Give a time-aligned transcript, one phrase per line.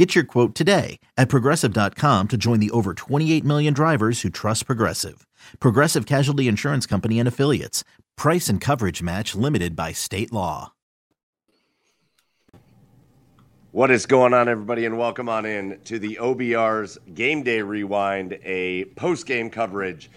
[0.00, 4.64] Get your quote today at progressive.com to join the over 28 million drivers who trust
[4.64, 5.26] Progressive.
[5.60, 7.84] Progressive Casualty Insurance Company and Affiliates.
[8.16, 10.72] Price and coverage match limited by state law.
[13.72, 18.38] What is going on, everybody, and welcome on in to the OBR's Game Day Rewind,
[18.42, 20.10] a post game coverage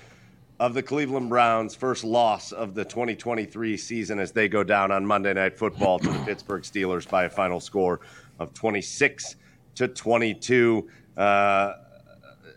[0.61, 5.05] of the Cleveland Browns' first loss of the 2023 season as they go down on
[5.05, 7.99] Monday Night Football to the Pittsburgh Steelers by a final score
[8.39, 9.35] of 26
[9.75, 10.87] to 22.
[11.17, 11.73] Uh,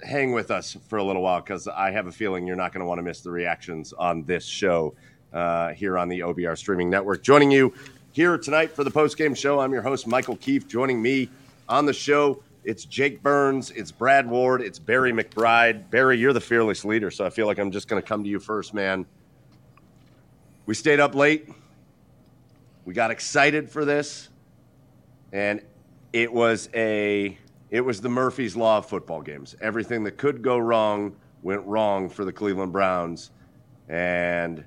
[0.02, 2.80] hang with us for a little while because I have a feeling you're not going
[2.80, 4.94] to want to miss the reactions on this show
[5.32, 7.22] uh, here on the OBR streaming network.
[7.22, 7.74] Joining you
[8.12, 10.68] here tonight for the post game show, I'm your host, Michael Keefe.
[10.68, 11.28] Joining me
[11.68, 15.90] on the show, it's Jake Burns, it's Brad Ward, it's Barry McBride.
[15.90, 18.28] Barry, you're the fearless leader, so I feel like I'm just going to come to
[18.30, 19.06] you first, man.
[20.66, 21.48] We stayed up late.
[22.84, 24.28] We got excited for this.
[25.32, 25.60] And
[26.12, 27.36] it was a
[27.70, 29.56] it was the Murphy's Law of football games.
[29.60, 33.30] Everything that could go wrong went wrong for the Cleveland Browns,
[33.88, 34.64] and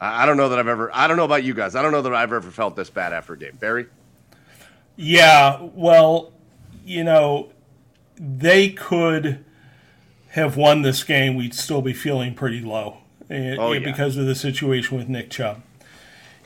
[0.00, 0.90] I, I don't know that I've ever.
[0.94, 1.74] I don't know about you guys.
[1.74, 3.56] I don't know that I've ever felt this bad after a game.
[3.60, 3.86] Barry.
[4.96, 6.32] Yeah, well,
[6.84, 7.52] you know,
[8.18, 9.44] they could
[10.30, 11.36] have won this game.
[11.36, 12.98] We'd still be feeling pretty low
[13.30, 13.84] eh, Oh, eh, yeah.
[13.84, 15.62] because of the situation with Nick Chubb.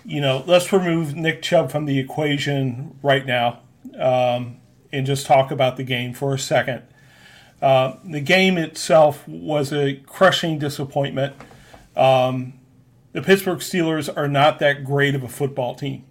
[0.04, 3.60] You know, let's remove Nick Chubb from the equation right now
[3.98, 4.58] um,
[4.92, 6.82] and just talk about the game for a second.
[7.60, 11.34] Uh, the game itself was a crushing disappointment.
[11.96, 12.54] Um,
[13.12, 16.04] the Pittsburgh Steelers are not that great of a football team.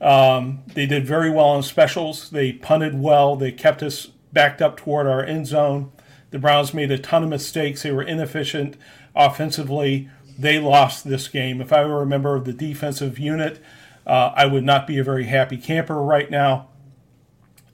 [0.00, 2.30] Um, they did very well on specials.
[2.30, 3.36] They punted well.
[3.36, 5.92] They kept us backed up toward our end zone.
[6.30, 7.82] The Browns made a ton of mistakes.
[7.82, 8.76] They were inefficient
[9.14, 10.10] offensively.
[10.38, 11.62] They lost this game.
[11.62, 13.62] If I were a member of the defensive unit,
[14.06, 16.68] uh, I would not be a very happy camper right now.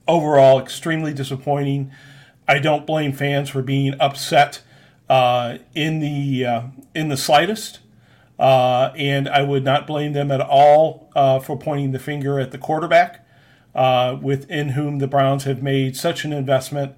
[0.07, 1.91] Overall, extremely disappointing.
[2.47, 4.61] I don't blame fans for being upset
[5.09, 7.79] uh, in the uh, in the slightest.
[8.39, 12.51] Uh, and I would not blame them at all uh, for pointing the finger at
[12.51, 13.25] the quarterback,
[13.73, 16.95] uh, within whom the Browns have made such an investment,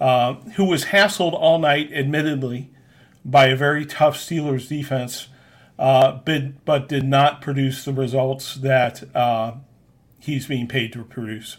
[0.00, 2.70] uh, who was hassled all night, admittedly,
[3.24, 5.28] by a very tough Steelers defense,
[5.78, 9.04] but, but did not produce the results that
[10.20, 11.58] he's being paid to produce.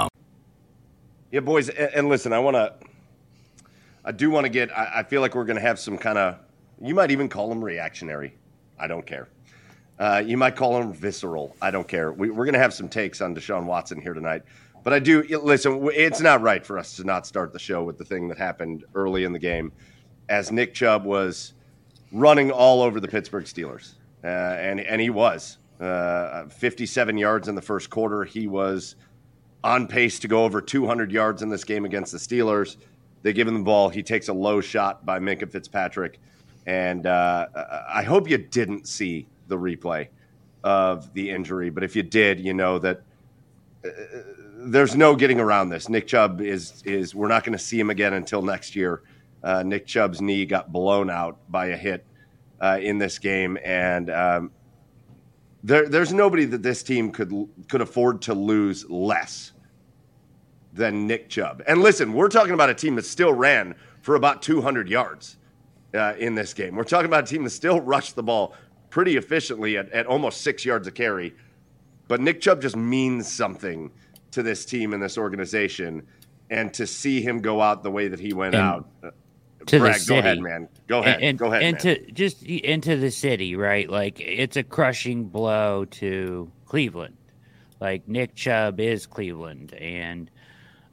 [1.31, 2.73] Yeah, boys, and, listen, I want to.
[4.03, 4.69] I do want to get.
[4.77, 6.35] I, I feel like we're going to have some kind of.
[6.81, 8.35] You might even call them reactionary.
[8.77, 9.29] I don't care.
[9.97, 11.55] Uh, you might call them visceral.
[11.61, 12.11] I don't care.
[12.11, 14.43] We, we're going to have some takes on Deshaun Watson here tonight.
[14.83, 15.87] But I do listen.
[15.93, 18.83] It's not right for us to not start the show with the thing that happened
[18.93, 19.71] early in the game,
[20.27, 21.53] as Nick Chubb was
[22.11, 23.93] running all over the Pittsburgh Steelers,
[24.23, 28.25] uh, and and he was uh, 57 yards in the first quarter.
[28.25, 28.95] He was
[29.63, 32.77] on pace to go over 200 yards in this game against the Steelers.
[33.21, 33.89] They give him the ball.
[33.89, 36.19] He takes a low shot by Minkah Fitzpatrick.
[36.65, 37.47] And uh,
[37.89, 40.07] I hope you didn't see the replay
[40.63, 43.01] of the injury, but if you did, you know that
[43.83, 43.89] uh,
[44.57, 45.89] there's no getting around this.
[45.89, 49.01] Nick Chubb is is we're not going to see him again until next year.
[49.43, 52.05] Uh, Nick Chubb's knee got blown out by a hit
[52.59, 54.51] uh, in this game, and um,
[55.63, 57.31] there, there's nobody that this team could
[57.69, 59.51] could afford to lose less
[60.73, 61.61] than Nick Chubb.
[61.67, 65.37] And listen, we're talking about a team that still ran for about 200 yards
[65.93, 66.75] uh, in this game.
[66.75, 68.55] We're talking about a team that still rushed the ball
[68.89, 71.35] pretty efficiently at, at almost six yards a carry.
[72.07, 73.91] But Nick Chubb just means something
[74.31, 76.07] to this team and this organization.
[76.49, 78.89] And to see him go out the way that he went and out.
[79.67, 80.13] To Brad, the city.
[80.13, 80.69] Go ahead, man.
[80.87, 81.21] Go ahead.
[81.21, 81.63] And, go ahead.
[81.63, 82.13] Into man.
[82.13, 83.89] just into the city, right?
[83.89, 87.17] Like it's a crushing blow to Cleveland.
[87.79, 90.29] Like Nick Chubb is Cleveland, and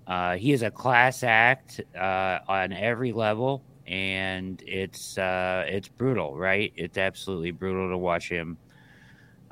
[0.06, 6.36] uh, he is a class act uh, on every level, and it's uh, it's brutal,
[6.36, 6.72] right?
[6.76, 8.56] It's absolutely brutal to watch him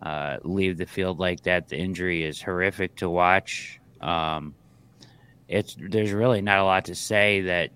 [0.03, 1.69] uh, leave the field like that.
[1.69, 3.81] The injury is horrific to watch.
[4.01, 4.55] Um,
[5.49, 7.71] it's there's really not a lot to say that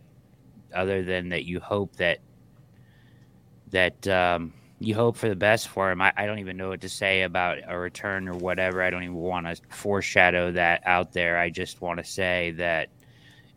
[0.74, 2.18] other than that you hope that
[3.70, 6.00] that um, you hope for the best for him.
[6.00, 8.82] I, I, don't even know what to say about a return or whatever.
[8.82, 11.38] I don't even want to foreshadow that out there.
[11.38, 12.88] I just want to say that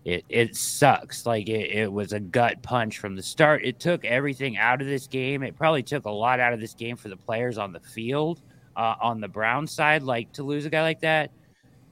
[0.03, 1.25] it it sucks.
[1.25, 3.63] Like it, it was a gut punch from the start.
[3.63, 5.43] It took everything out of this game.
[5.43, 8.41] It probably took a lot out of this game for the players on the field,
[8.75, 10.03] uh, on the Brown side.
[10.03, 11.31] Like to lose a guy like that,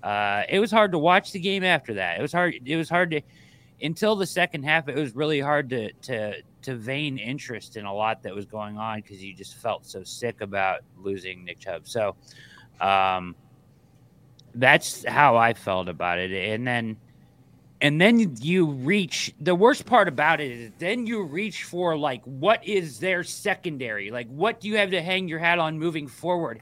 [0.04, 2.20] uh, it was hard to watch the game after that.
[2.20, 2.56] It was hard.
[2.66, 3.22] It was hard to
[3.82, 4.88] until the second half.
[4.88, 8.78] It was really hard to to to vein interest in a lot that was going
[8.78, 11.88] on because you just felt so sick about losing Nick Chubb.
[11.88, 12.16] So
[12.80, 13.36] um,
[14.56, 16.32] that's how I felt about it.
[16.32, 16.98] And then
[17.82, 22.24] and then you reach the worst part about it is then you reach for like
[22.26, 24.12] what is their secondary?
[24.12, 26.62] Like what do you have to hang your hat on moving forward?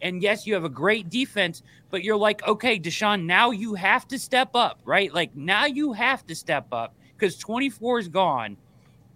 [0.00, 4.06] And yes, you have a great defense, but you're like, okay, Deshaun, now you have
[4.08, 5.12] to step up, right?
[5.12, 8.56] Like now you have to step up because 24 is gone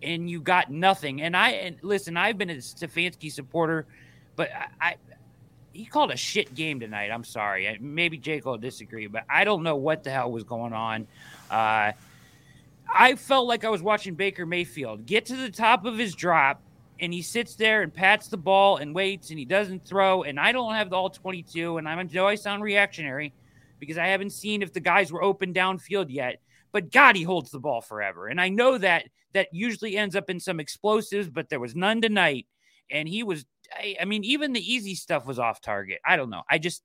[0.02, 1.23] and you got nothing.
[1.23, 3.87] And I and listen, I've been a Stefanski supporter,
[4.37, 4.96] but I, I
[5.73, 7.11] he called a shit game tonight.
[7.11, 7.78] I'm sorry.
[7.81, 11.06] Maybe Jake will disagree, but I don't know what the hell was going on.
[11.50, 11.93] Uh,
[12.94, 16.61] I felt like I was watching Baker Mayfield get to the top of his drop,
[17.02, 20.22] and he sits there and pats the ball and waits, and he doesn't throw.
[20.22, 23.34] And I don't have the all 22, and I'm know I sound reactionary
[23.81, 26.40] because I haven't seen if the guys were open downfield yet.
[26.70, 29.04] But God, he holds the ball forever, and I know that
[29.34, 32.46] that usually ends up in some explosives, but there was none tonight.
[32.90, 33.44] And he was,
[33.75, 36.00] I, I mean, even the easy stuff was off target.
[36.06, 36.43] I don't know.
[36.49, 36.82] I just,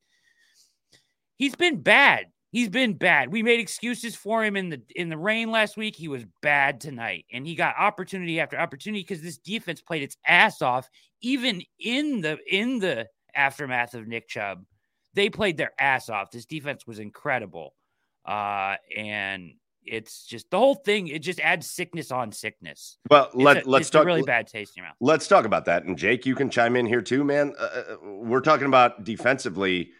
[1.38, 2.28] he's been bad.
[2.52, 3.32] He's been bad.
[3.32, 5.96] We made excuses for him in the in the rain last week.
[5.96, 10.16] He was bad tonight, and he got opportunity after opportunity because this defense played its
[10.26, 10.90] ass off.
[11.22, 14.64] Even in the in the aftermath of Nick Chubb,
[15.14, 16.32] they played their ass off.
[16.32, 17.74] This defense was incredible,
[18.26, 19.54] uh, and
[19.84, 21.08] it's just the whole thing.
[21.08, 22.98] It just adds sickness on sickness.
[23.10, 24.06] Well, let, a, let's talk.
[24.06, 24.96] really bad taste in your mouth.
[25.00, 25.84] Let's talk about that.
[25.84, 27.54] And Jake, you can chime in here too, man.
[27.60, 29.92] Uh, uh, we're talking about defensively.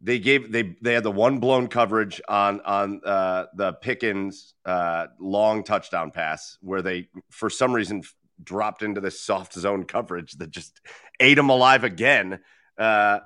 [0.00, 5.06] They gave they they had the one blown coverage on on uh, the Pickens uh,
[5.18, 8.02] long touchdown pass where they for some reason
[8.42, 10.80] dropped into this soft zone coverage that just
[11.18, 12.38] ate them alive again.
[12.78, 13.18] Uh,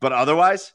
[0.00, 0.72] but otherwise,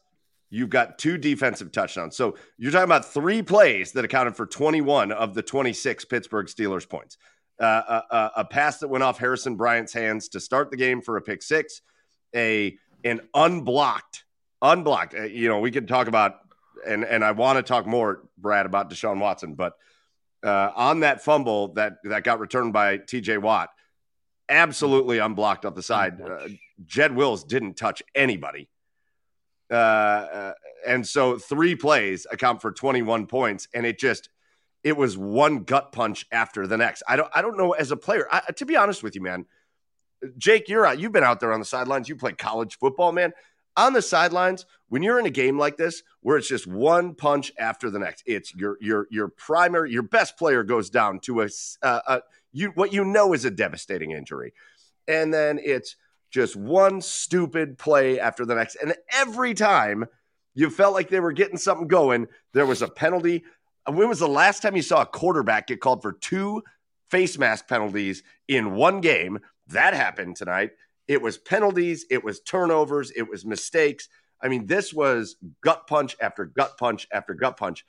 [0.49, 2.17] You've got two defensive touchdowns.
[2.17, 6.89] So you're talking about three plays that accounted for 21 of the 26 Pittsburgh Steelers
[6.89, 7.17] points.
[7.59, 10.77] Uh, a, uh, uh, a, pass that went off Harrison Bryant's hands to start the
[10.77, 11.81] game for a pick six,
[12.33, 14.23] a an unblocked,
[14.61, 15.15] unblocked.
[15.15, 16.35] Uh, you know, we could talk about,
[16.85, 19.73] and and I want to talk more, Brad, about Deshaun Watson, but
[20.43, 23.37] uh, on that fumble that that got returned by T.J.
[23.37, 23.69] Watt,
[24.47, 26.21] absolutely unblocked off the side.
[26.21, 26.47] Uh,
[26.85, 28.69] Jed Wills didn't touch anybody
[29.71, 30.53] uh, uh,
[30.85, 34.29] and so three plays account for 21 points, and it just
[34.83, 37.03] it was one gut punch after the next.
[37.07, 38.27] I don't I don't know as a player.
[38.31, 39.45] I, to be honest with you, man,
[40.37, 40.99] Jake, you're out.
[40.99, 42.09] You've been out there on the sidelines.
[42.09, 43.33] You played college football, man.
[43.79, 47.49] On the sidelines, when you're in a game like this, where it's just one punch
[47.57, 51.47] after the next, it's your your your primary, your best player goes down to a,
[51.81, 52.21] uh, a
[52.51, 54.53] you what you know is a devastating injury,
[55.07, 55.95] and then it's
[56.29, 58.75] just one stupid play after the next.
[58.75, 60.07] And every time
[60.55, 63.45] you felt like they were getting something going, there was a penalty.
[63.87, 66.63] When was the last time you saw a quarterback get called for two
[67.09, 69.39] face mask penalties in one game?
[69.67, 70.71] That happened tonight.
[71.09, 74.07] It was penalties, it was turnovers, it was mistakes.
[74.41, 77.83] I mean, this was gut punch after gut punch after gut punch.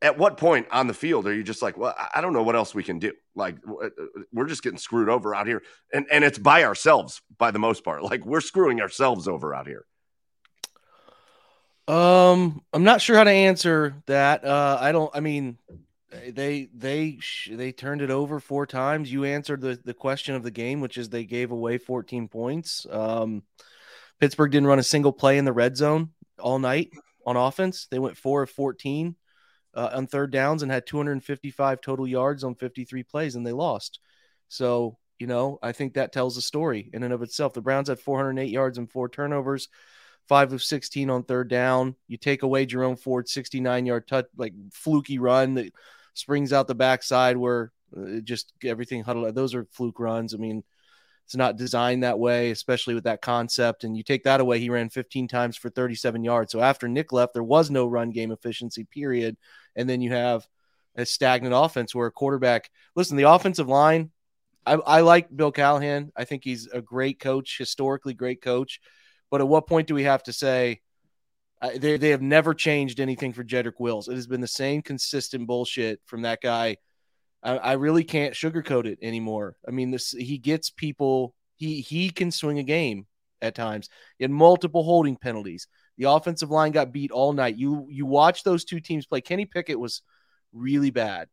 [0.00, 2.54] at what point on the field are you just like, well, I don't know what
[2.54, 3.12] else we can do.
[3.34, 3.88] Like uh,
[4.32, 5.62] we're just getting screwed over out here,
[5.92, 8.02] and and it's by ourselves by the most part.
[8.02, 9.84] Like we're screwing ourselves over out here.
[11.88, 14.44] Um, I'm not sure how to answer that.
[14.44, 15.10] Uh, I don't.
[15.14, 15.58] I mean,
[16.10, 17.18] they they
[17.50, 19.12] they turned it over four times.
[19.12, 22.86] You answered the the question of the game, which is they gave away 14 points.
[22.90, 23.42] Um,
[24.20, 26.90] Pittsburgh didn't run a single play in the red zone all night
[27.26, 27.86] on offense.
[27.90, 29.14] They went four of 14
[29.74, 34.00] uh, on third downs and had 255 total yards on 53 plays, and they lost.
[34.48, 37.52] So, you know, I think that tells a story in and of itself.
[37.52, 39.68] The Browns had 408 yards and four turnovers,
[40.26, 41.96] five of 16 on third down.
[42.08, 45.72] You take away Jerome Ford's 69 yard touch, like fluky run that
[46.18, 49.34] springs out the backside where uh, just everything huddled.
[49.34, 50.34] Those are fluke runs.
[50.34, 50.62] I mean,
[51.24, 53.84] it's not designed that way, especially with that concept.
[53.84, 56.52] And you take that away, he ran 15 times for 37 yards.
[56.52, 59.36] So after Nick left, there was no run game efficiency, period.
[59.76, 60.46] And then you have
[60.96, 64.10] a stagnant offense where a quarterback, listen, the offensive line,
[64.64, 66.12] I, I like Bill Callahan.
[66.16, 68.80] I think he's a great coach, historically great coach.
[69.30, 70.80] But at what point do we have to say,
[71.60, 74.08] they, they have never changed anything for Jedrick Wills?
[74.08, 76.76] It has been the same consistent bullshit from that guy
[77.42, 79.56] I, I really can't sugarcoat it anymore.
[79.66, 81.34] I mean, this he gets people.
[81.56, 83.06] He he can swing a game
[83.40, 83.88] at times.
[84.18, 85.68] He had multiple holding penalties.
[85.96, 87.56] The offensive line got beat all night.
[87.56, 89.20] You you watch those two teams play.
[89.20, 90.02] Kenny Pickett was
[90.52, 91.28] really bad,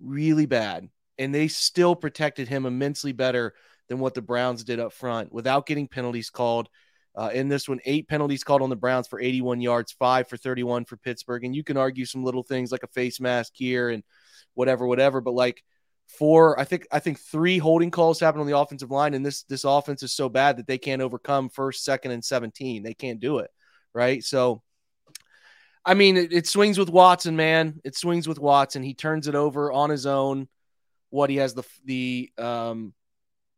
[0.00, 3.54] really bad, and they still protected him immensely better
[3.88, 6.68] than what the Browns did up front without getting penalties called.
[7.16, 10.36] Uh, in this one, eight penalties called on the Browns for 81 yards, five for
[10.36, 11.44] 31 for Pittsburgh.
[11.44, 14.02] And you can argue some little things like a face mask here and
[14.52, 15.22] whatever, whatever.
[15.22, 15.64] But like
[16.08, 19.44] four, I think I think three holding calls happened on the offensive line, and this
[19.44, 22.82] this offense is so bad that they can't overcome first, second, and seventeen.
[22.82, 23.50] They can't do it,
[23.94, 24.22] right?
[24.22, 24.62] So.
[25.88, 27.80] I mean, it, it swings with Watson, man.
[27.84, 28.82] It swings with Watson.
[28.82, 30.48] He turns it over on his own.
[31.10, 32.92] What he has the the um,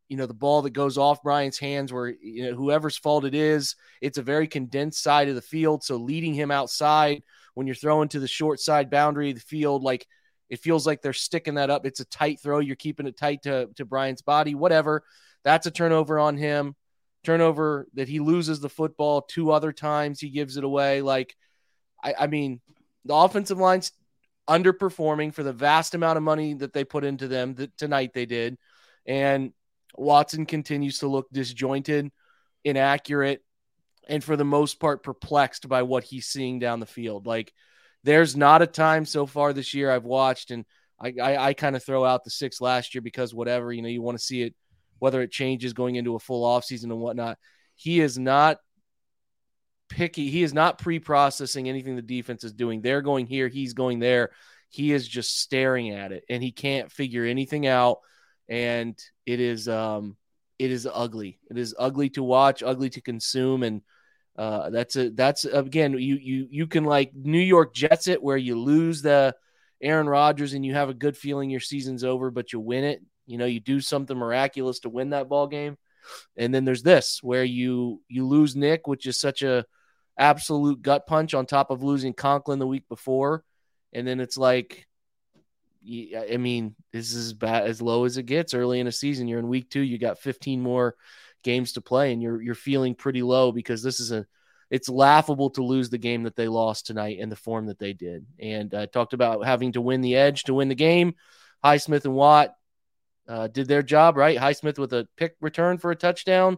[0.09, 3.35] you know the ball that goes off Bryant's hands where you know whoever's fault it
[3.35, 7.23] is it's a very condensed side of the field so leading him outside
[7.53, 10.05] when you're throwing to the short side boundary of the field like
[10.49, 11.85] it feels like they're sticking that up.
[11.85, 12.59] It's a tight throw.
[12.59, 15.03] You're keeping it tight to, to Bryant's body, whatever.
[15.43, 16.75] That's a turnover on him.
[17.23, 20.19] Turnover that he loses the football two other times.
[20.19, 21.01] He gives it away.
[21.01, 21.35] Like,
[22.03, 22.61] I, I mean,
[23.05, 23.91] the offensive line's
[24.49, 28.25] underperforming for the vast amount of money that they put into them that tonight they
[28.25, 28.57] did.
[29.05, 29.53] And
[29.95, 32.11] Watson continues to look disjointed,
[32.63, 33.43] inaccurate,
[34.07, 37.25] and for the most part perplexed by what he's seeing down the field.
[37.25, 37.53] Like,
[38.03, 40.65] there's not a time so far this year I've watched, and
[40.99, 43.89] I, I, I kind of throw out the six last year because whatever, you know,
[43.89, 44.55] you want to see it,
[44.99, 47.37] whether it changes going into a full offseason and whatnot.
[47.75, 48.57] He is not
[49.89, 50.29] picky.
[50.29, 52.81] He is not pre processing anything the defense is doing.
[52.81, 54.31] They're going here, he's going there.
[54.69, 57.99] He is just staring at it and he can't figure anything out.
[58.49, 60.17] And it is, um,
[60.57, 61.39] it is ugly.
[61.49, 63.63] It is ugly to watch, ugly to consume.
[63.63, 63.81] And,
[64.37, 68.37] uh, that's a that's again you you you can like New York Jets it where
[68.37, 69.35] you lose the
[69.81, 73.01] Aaron Rodgers and you have a good feeling your season's over, but you win it.
[73.27, 75.77] You know, you do something miraculous to win that ball game.
[76.37, 79.65] And then there's this where you you lose Nick, which is such a
[80.17, 83.43] absolute gut punch on top of losing Conklin the week before.
[83.93, 84.87] And then it's like
[85.85, 89.27] I mean, this is bad as low as it gets early in a season.
[89.27, 90.95] You're in week two, you got 15 more
[91.43, 94.25] games to play, and you're you're feeling pretty low because this is a
[94.69, 97.93] it's laughable to lose the game that they lost tonight in the form that they
[97.93, 98.25] did.
[98.39, 101.15] And uh, talked about having to win the edge to win the game.
[101.63, 102.53] Highsmith and Watt
[103.27, 104.37] uh, did their job right.
[104.37, 106.57] Highsmith with a pick return for a touchdown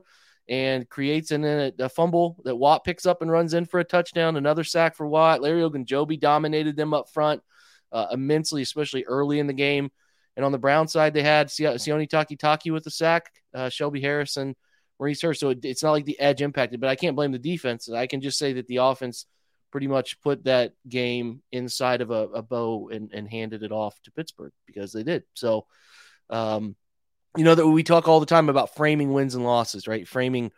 [0.49, 3.85] and creates an, a, a, fumble that Watt picks up and runs in for a
[3.85, 4.35] touchdown.
[4.35, 5.41] Another sack for Watt.
[5.41, 7.41] Larry Ogunjobi dominated them up front
[7.91, 9.91] uh, immensely, especially early in the game.
[10.35, 14.55] And on the Brown side, they had Sione Takitaki with the sack, uh, Shelby Harrison
[15.01, 15.39] Maurice Hurst.
[15.39, 17.89] So it, it's not like the edge impacted, but I can't blame the defense.
[17.89, 19.25] I can just say that the offense
[19.71, 23.99] pretty much put that game inside of a, a bow and, and handed it off
[24.03, 25.23] to Pittsburgh because they did.
[25.33, 25.65] So,
[26.29, 26.75] um,
[27.37, 30.07] you know that we talk all the time about framing wins and losses, right?
[30.07, 30.51] Framing,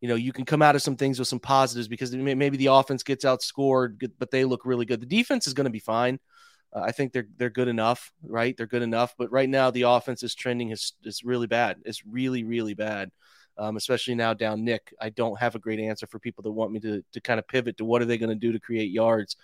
[0.00, 2.66] you know, you can come out of some things with some positives because maybe the
[2.66, 5.00] offense gets outscored, but they look really good.
[5.00, 6.20] The defense is going to be fine.
[6.72, 8.56] Uh, I think they're they're good enough, right?
[8.56, 11.78] They're good enough, but right now the offense is trending is is really bad.
[11.84, 13.10] It's really really bad
[13.58, 14.94] um, especially now down Nick.
[15.00, 17.48] I don't have a great answer for people that want me to to kind of
[17.48, 19.36] pivot to what are they going to do to create yards.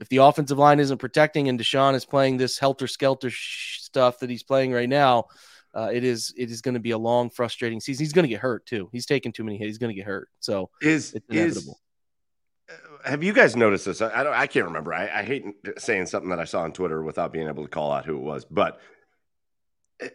[0.00, 4.18] If the offensive line isn't protecting and Deshaun is playing this helter skelter sh- stuff
[4.20, 5.26] that he's playing right now,
[5.74, 8.04] uh, it is it is going to be a long, frustrating season.
[8.04, 8.88] He's going to get hurt too.
[8.92, 9.68] He's taking too many hits.
[9.68, 10.28] He's going to get hurt.
[10.40, 11.68] So is is
[13.04, 14.00] have you guys noticed this?
[14.00, 14.34] I, I don't.
[14.34, 14.94] I can't remember.
[14.94, 15.44] I, I hate
[15.78, 18.22] saying something that I saw on Twitter without being able to call out who it
[18.22, 18.44] was.
[18.44, 18.80] But
[20.00, 20.08] eh,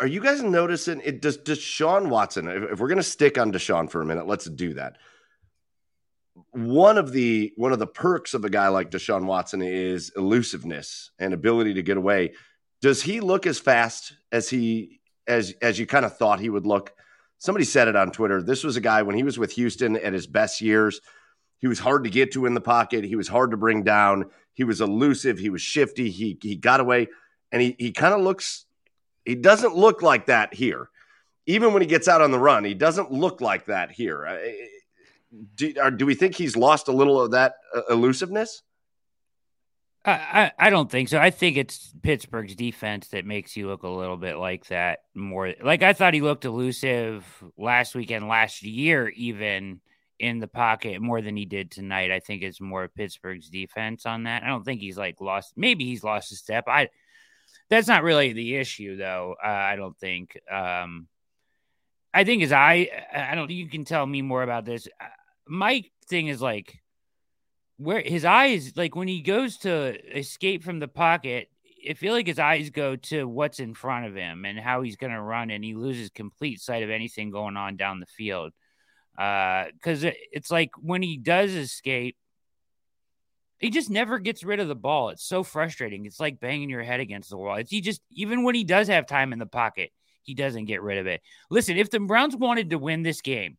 [0.00, 1.20] are you guys noticing it?
[1.20, 2.48] Does Deshaun Watson?
[2.48, 4.96] If, if we're going to stick on Deshaun for a minute, let's do that.
[6.50, 11.10] One of the one of the perks of a guy like Deshaun Watson is elusiveness
[11.18, 12.32] and ability to get away.
[12.82, 16.66] Does he look as fast as he as as you kind of thought he would
[16.66, 16.92] look?
[17.38, 18.42] Somebody said it on Twitter.
[18.42, 21.00] This was a guy when he was with Houston at his best years
[21.64, 23.04] he was hard to get to in the pocket.
[23.04, 24.26] He was hard to bring down.
[24.52, 25.38] He was elusive.
[25.38, 26.10] He was shifty.
[26.10, 27.08] He he got away,
[27.50, 28.66] and he he kind of looks.
[29.24, 30.90] He doesn't look like that here.
[31.46, 34.60] Even when he gets out on the run, he doesn't look like that here.
[35.54, 38.60] Do, do we think he's lost a little of that uh, elusiveness?
[40.04, 41.18] I, I don't think so.
[41.18, 45.54] I think it's Pittsburgh's defense that makes you look a little bit like that more.
[45.62, 47.24] Like I thought he looked elusive
[47.56, 49.80] last weekend, last year, even
[50.18, 52.10] in the pocket more than he did tonight.
[52.10, 54.42] I think it's more Pittsburgh's defense on that.
[54.42, 55.54] I don't think he's like lost.
[55.56, 56.64] Maybe he's lost a step.
[56.68, 56.88] I.
[57.70, 59.36] That's not really the issue, though.
[59.42, 60.38] Uh, I don't think.
[60.50, 61.08] Um,
[62.12, 63.48] I think as I, I don't.
[63.48, 64.86] Think you can tell me more about this.
[65.00, 65.06] Uh,
[65.46, 66.78] my thing is like
[67.76, 71.48] where his eyes, like when he goes to escape from the pocket,
[71.88, 74.96] I feel like his eyes go to what's in front of him and how he's
[74.96, 78.52] going to run, and he loses complete sight of anything going on down the field
[79.16, 82.16] because uh, it's like when he does escape,
[83.58, 85.10] he just never gets rid of the ball.
[85.10, 86.04] It's so frustrating.
[86.06, 87.56] It's like banging your head against the wall.
[87.56, 89.90] It's he just even when he does have time in the pocket,
[90.22, 91.22] he doesn't get rid of it.
[91.50, 93.56] Listen, if the Browns wanted to win this game,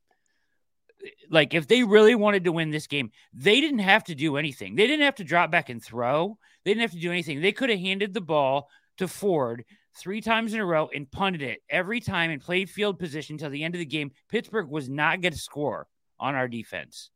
[1.29, 4.75] like if they really wanted to win this game, they didn't have to do anything.
[4.75, 6.38] They didn't have to drop back and throw.
[6.63, 7.41] They didn't have to do anything.
[7.41, 9.65] They could have handed the ball to Ford
[9.98, 13.50] three times in a row and punted it every time and played field position until
[13.50, 14.12] the end of the game.
[14.30, 15.88] Pittsburgh was not going to score
[16.20, 17.10] on our defense.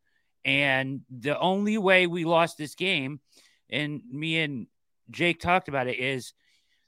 [0.45, 3.19] And the only way we lost this game,
[3.69, 4.67] and me and
[5.11, 6.33] Jake talked about it, is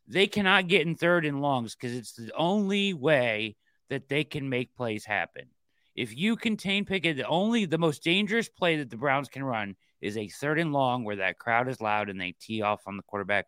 [0.08, 3.56] they cannot get in third and longs because it's the only way
[3.90, 5.48] that they can make plays happen.
[5.96, 9.76] If you contain Pickett, the only the most dangerous play that the Browns can run
[10.00, 12.96] is a third and long where that crowd is loud and they tee off on
[12.96, 13.48] the quarterback,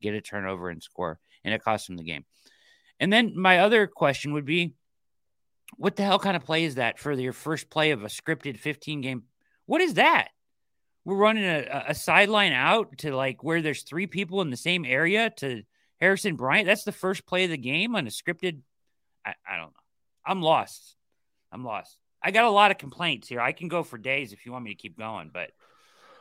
[0.00, 2.24] get a turnover and score and it cost him the game.
[3.00, 4.74] And then my other question would be
[5.76, 8.58] what the hell kind of play is that for your first play of a scripted
[8.58, 9.24] 15 game?
[9.66, 10.28] What is that?
[11.04, 14.84] We're running a, a sideline out to like where there's three people in the same
[14.84, 15.62] area to
[16.00, 16.66] Harrison Bryant.
[16.66, 18.60] That's the first play of the game on a scripted.
[19.26, 19.72] I, I don't know.
[20.24, 20.96] I'm lost.
[21.50, 21.98] I'm lost.
[22.22, 23.40] I got a lot of complaints here.
[23.40, 25.50] I can go for days if you want me to keep going, but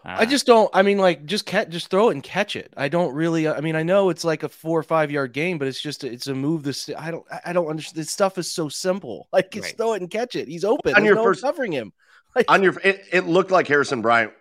[0.04, 0.70] uh, I just don't.
[0.74, 2.74] I mean, like, just catch, just throw it and catch it.
[2.76, 3.48] I don't really.
[3.48, 6.04] I mean, I know it's like a four or five yard game, but it's just
[6.04, 6.64] it's a move.
[6.64, 7.26] This I don't.
[7.46, 8.02] I don't understand.
[8.02, 9.28] This stuff is so simple.
[9.34, 9.78] Like, just right.
[9.78, 10.48] throw it and catch it.
[10.48, 10.94] He's open.
[10.94, 11.94] On There's your no first covering him.
[12.34, 14.32] Like, on your, it, it looked like Harrison Bryant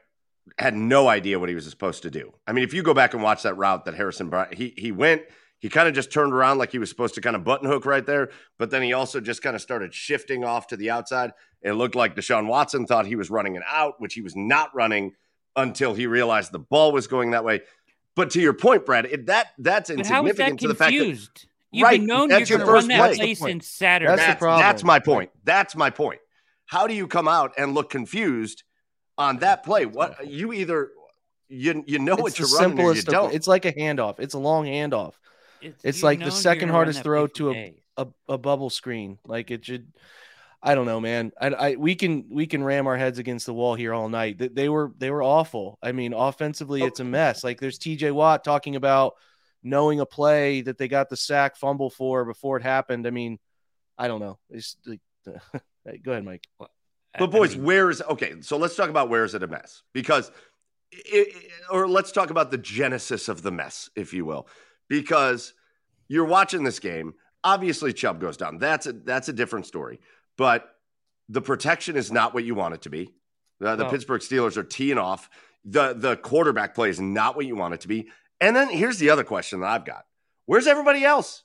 [0.59, 2.33] had no idea what he was supposed to do.
[2.47, 4.93] I mean, if you go back and watch that route that Harrison Bryant, he he
[4.93, 5.23] went.
[5.59, 7.85] He kind of just turned around like he was supposed to kind of button hook
[7.85, 11.33] right there, but then he also just kind of started shifting off to the outside.
[11.63, 14.75] It looked like Deshaun Watson thought he was running an out, which he was not
[14.75, 15.13] running
[15.57, 17.63] until he realized the ball was going that way.
[18.17, 21.85] But to your point, Brad, it, that that's insignificant that to the fact that You've
[21.85, 24.17] right, been known that's you're going to run that play since Saturday.
[24.17, 25.31] That's, that's, that's my point.
[25.45, 26.21] That's my point.
[26.67, 28.65] How do you come out and look confused
[29.17, 29.87] on that play?
[29.87, 30.91] What you either
[31.49, 33.33] you you know it's what you're running or you don't.
[33.33, 34.19] It's like a handoff.
[34.19, 35.15] It's a long handoff.
[35.61, 39.19] It's, it's like the second hardest throw to a, a, a bubble screen.
[39.25, 39.93] Like it should
[40.63, 41.33] I don't know, man.
[41.41, 44.39] I, I, we can we can ram our heads against the wall here all night.
[44.39, 45.79] They, they were they were awful.
[45.83, 47.43] I mean, offensively, it's a mess.
[47.43, 48.11] Like there's T.J.
[48.11, 49.15] Watt talking about
[49.63, 53.07] knowing a play that they got the sack fumble for before it happened.
[53.07, 53.39] I mean,
[53.97, 54.39] I don't know.
[54.51, 55.01] It's like,
[56.03, 56.47] go ahead, Mike.
[57.19, 58.35] But boys, I mean, where is okay?
[58.43, 59.83] So let's talk about where is it a mess?
[59.95, 60.31] Because,
[60.93, 61.35] it,
[61.71, 64.47] or let's talk about the genesis of the mess, if you will,
[64.89, 65.55] because
[66.07, 67.15] you're watching this game.
[67.43, 68.59] Obviously, Chubb goes down.
[68.59, 70.01] That's a that's a different story
[70.41, 70.75] but
[71.29, 73.13] the protection is not what you want it to be.
[73.59, 75.29] The, the Pittsburgh Steelers are teeing off.
[75.67, 78.09] The the quarterback play is not what you want it to be.
[78.41, 80.07] And then here's the other question that I've got.
[80.47, 81.43] Where's everybody else?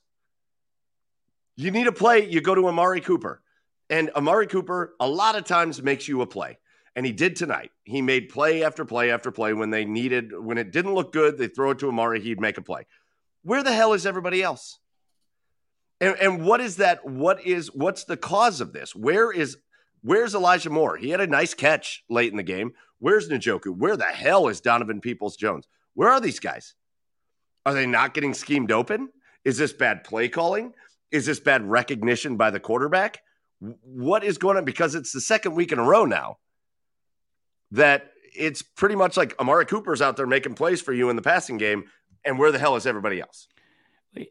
[1.58, 3.42] You need a play, you go to Amari Cooper.
[3.90, 6.58] And Amari Cooper a lot of times makes you a play.
[6.96, 7.72] And he did tonight.
[7.84, 11.38] He made play after play after play when they needed, when it didn't look good,
[11.38, 12.88] they throw it to Amari, he'd make a play.
[13.44, 14.80] Where the hell is everybody else?
[16.02, 17.06] And, and what is that?
[17.06, 18.96] What is what's the cause of this?
[18.96, 19.58] Where is
[20.02, 20.98] where's Elijah Moore?
[20.98, 22.74] He had a nice catch late in the game.
[23.00, 23.76] Where's Njoku?
[23.76, 25.68] Where the hell is Donovan Peoples Jones?
[25.94, 26.74] Where are these guys?
[27.66, 29.10] Are they not getting schemed open?
[29.44, 30.74] Is this bad play calling?
[31.12, 33.22] Is this bad recognition by the quarterback?
[33.60, 34.66] What is going on?
[34.66, 36.38] Because it's the second week in a row now
[37.72, 41.22] that it's pretty much like Amari Cooper's out there making plays for you in the
[41.22, 41.86] passing game,
[42.26, 43.48] and where the hell is everybody else?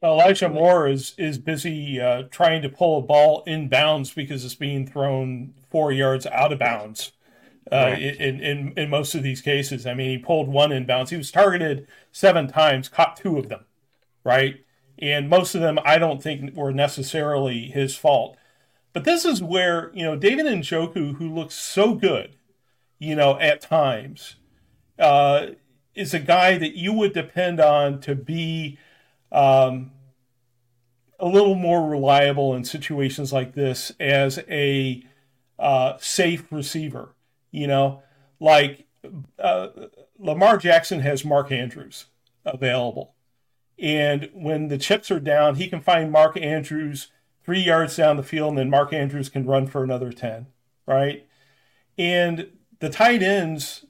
[0.03, 4.55] Elijah Moore is is busy uh, trying to pull a ball in bounds because it's
[4.55, 7.13] being thrown four yards out of bounds.
[7.73, 11.11] Uh, in, in in most of these cases, I mean, he pulled one in bounds.
[11.11, 13.65] He was targeted seven times, caught two of them,
[14.23, 14.65] right?
[14.99, 18.37] And most of them, I don't think were necessarily his fault.
[18.93, 22.37] But this is where you know David Njoku, who looks so good,
[22.99, 24.37] you know, at times,
[24.99, 25.47] uh,
[25.95, 28.79] is a guy that you would depend on to be
[29.35, 29.91] um,
[31.19, 35.05] a little more reliable in situations like this as a
[35.59, 37.15] uh, safe receiver.
[37.51, 38.03] You know,
[38.41, 38.87] like
[39.39, 39.69] uh,
[40.19, 42.07] Lamar Jackson has Mark Andrews
[42.45, 43.15] available.
[43.79, 47.09] And when the chips are down, he can find Mark Andrews
[47.45, 50.47] three yards down the field, and then Mark Andrews can run for another 10,
[50.87, 51.27] right?
[51.99, 53.85] And the tight ends,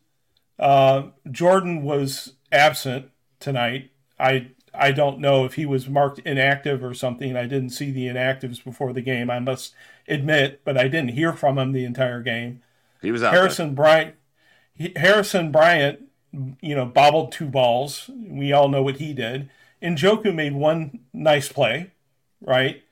[0.59, 3.91] uh, Jordan was absent tonight.
[4.19, 7.37] I I don't know if he was marked inactive or something.
[7.37, 9.31] I didn't see the inactives before the game.
[9.31, 9.75] I must
[10.09, 12.63] admit, but I didn't hear from him the entire game.
[13.01, 13.75] He was out Harrison there.
[13.75, 14.15] Bryant.
[14.97, 16.01] Harrison Bryant,
[16.61, 18.11] you know, bobbled two balls.
[18.27, 19.51] We all know what he did.
[19.83, 21.93] Njoku made one nice play,
[22.41, 22.83] right?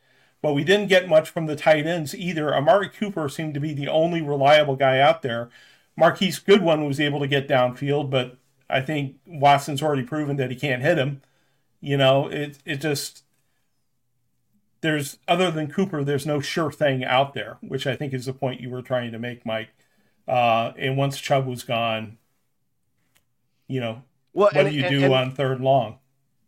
[0.42, 2.54] But we didn't get much from the tight ends either.
[2.54, 5.50] Amari Cooper seemed to be the only reliable guy out there.
[5.96, 8.36] Marquise Goodwin was able to get downfield, but
[8.68, 11.22] I think Watson's already proven that he can't hit him.
[11.82, 13.24] You know, it it just
[14.82, 18.32] there's other than Cooper, there's no sure thing out there, which I think is the
[18.32, 19.70] point you were trying to make, Mike.
[20.28, 22.18] Uh, and once Chubb was gone,
[23.66, 25.98] you know, well, what and, do you and, do and, on third long?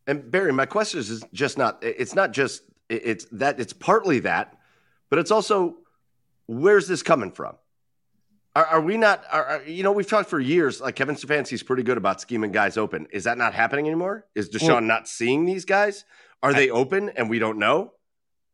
[0.07, 1.83] And Barry, my question is just not.
[1.83, 2.63] It's not just.
[2.89, 3.59] It's that.
[3.59, 4.57] It's partly that,
[5.11, 5.79] but it's also
[6.47, 7.57] where's this coming from?
[8.57, 9.25] Are, are we not?
[9.33, 10.81] Are, are, you know, we've talked for years.
[10.81, 13.09] Like Kevin Stefanski's pretty good about scheming guys open.
[13.13, 14.27] Is that not happening anymore?
[14.35, 16.05] Is Deshaun well, not seeing these guys?
[16.43, 17.93] Are I, they open and we don't know?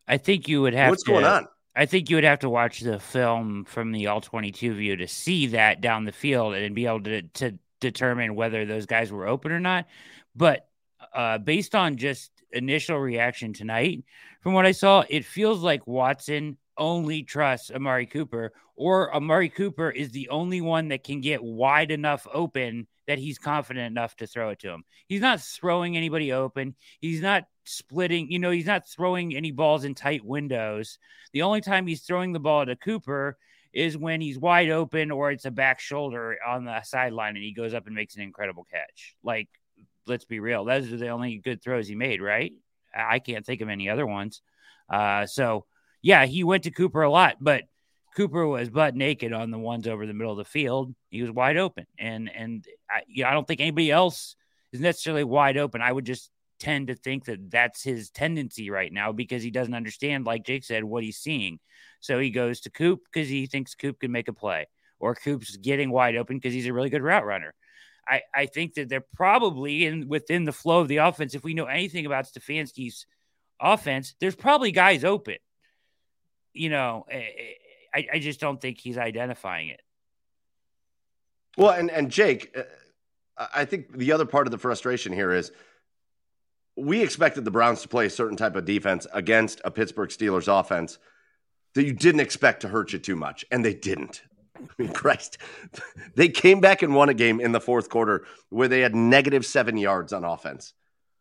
[0.08, 0.90] I think you would have.
[0.90, 1.48] What's to, going on?
[1.76, 5.06] I think you would have to watch the film from the all twenty-two view to
[5.06, 9.28] see that down the field and be able to to determine whether those guys were
[9.28, 9.86] open or not.
[10.34, 10.66] But
[11.14, 14.04] uh, based on just initial reaction tonight,
[14.40, 19.90] from what I saw, it feels like Watson only trusts Amari Cooper, or Amari Cooper
[19.90, 24.26] is the only one that can get wide enough open that he's confident enough to
[24.26, 24.84] throw it to him.
[25.06, 26.74] He's not throwing anybody open.
[27.00, 30.98] He's not splitting, you know, he's not throwing any balls in tight windows.
[31.32, 33.36] The only time he's throwing the ball to Cooper
[33.72, 37.52] is when he's wide open or it's a back shoulder on the sideline and he
[37.52, 39.14] goes up and makes an incredible catch.
[39.22, 39.48] Like,
[40.06, 40.64] let's be real.
[40.64, 42.52] Those are the only good throws he made, right?
[42.94, 44.42] I can't think of any other ones.
[44.88, 45.66] Uh, so
[46.02, 47.64] yeah, he went to Cooper a lot, but
[48.16, 50.94] Cooper was butt naked on the ones over the middle of the field.
[51.10, 54.36] He was wide open, and and I, you know, I don't think anybody else
[54.72, 55.82] is necessarily wide open.
[55.82, 59.74] I would just tend to think that that's his tendency right now because he doesn't
[59.74, 61.58] understand, like Jake said, what he's seeing.
[62.00, 64.66] So he goes to Coop because he thinks Coop can make a play,
[64.98, 67.54] or Coop's getting wide open because he's a really good route runner.
[68.08, 71.34] I, I think that they're probably in within the flow of the offense.
[71.34, 73.06] If we know anything about Stefanski's
[73.60, 75.36] offense, there's probably guys open
[76.52, 77.52] you know, eh, eh,
[77.94, 79.82] I, I just don't think he's identifying it.
[81.56, 85.52] Well, and and Jake, uh, I think the other part of the frustration here is
[86.76, 90.48] we expected the Browns to play a certain type of defense against a Pittsburgh Steelers
[90.48, 90.98] offense
[91.74, 94.22] that you didn't expect to hurt you too much, and they didn't.
[94.56, 95.38] I mean, Christ,
[96.14, 99.44] they came back and won a game in the fourth quarter where they had negative
[99.46, 100.74] seven yards on offense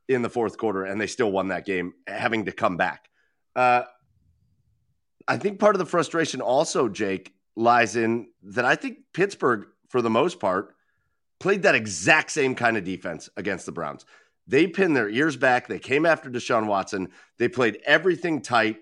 [0.08, 3.10] in the fourth quarter, and they still won that game, having to come back.
[3.56, 3.84] Uh,
[5.30, 10.02] I think part of the frustration also, Jake, lies in that I think Pittsburgh, for
[10.02, 10.76] the most part,
[11.40, 14.06] played that exact same kind of defense against the Browns.
[14.48, 15.68] They pinned their ears back.
[15.68, 17.10] They came after Deshaun Watson.
[17.38, 18.78] They played everything tight.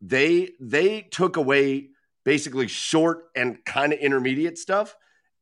[0.00, 1.90] They they took away
[2.24, 4.96] basically short and kind of intermediate stuff.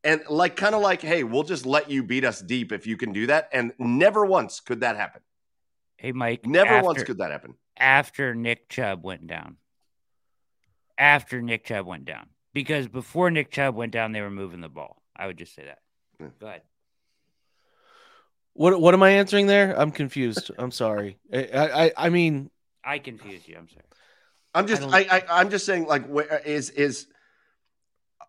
[0.04, 2.98] And like kind of like, hey, we'll just let you beat us deep if you
[2.98, 3.48] can do that.
[3.52, 5.22] And never once could that happen.
[5.96, 6.44] Hey, Mike.
[6.44, 7.54] Never after, once could that happen.
[7.78, 9.56] After Nick Chubb went down
[11.00, 14.68] after Nick Chubb went down because before Nick Chubb went down, they were moving the
[14.68, 15.02] ball.
[15.16, 15.78] I would just say that.
[16.20, 16.28] Hmm.
[16.38, 16.62] Go ahead.
[18.52, 19.78] What what am I answering there?
[19.78, 20.50] I'm confused.
[20.58, 21.18] I'm sorry.
[21.32, 22.50] I, I I mean
[22.84, 23.56] I confused you.
[23.56, 23.84] I'm sorry.
[24.54, 27.06] I'm just I, I, I am just saying like where is is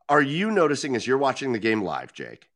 [0.07, 2.49] are you noticing as you're watching the game live, Jake?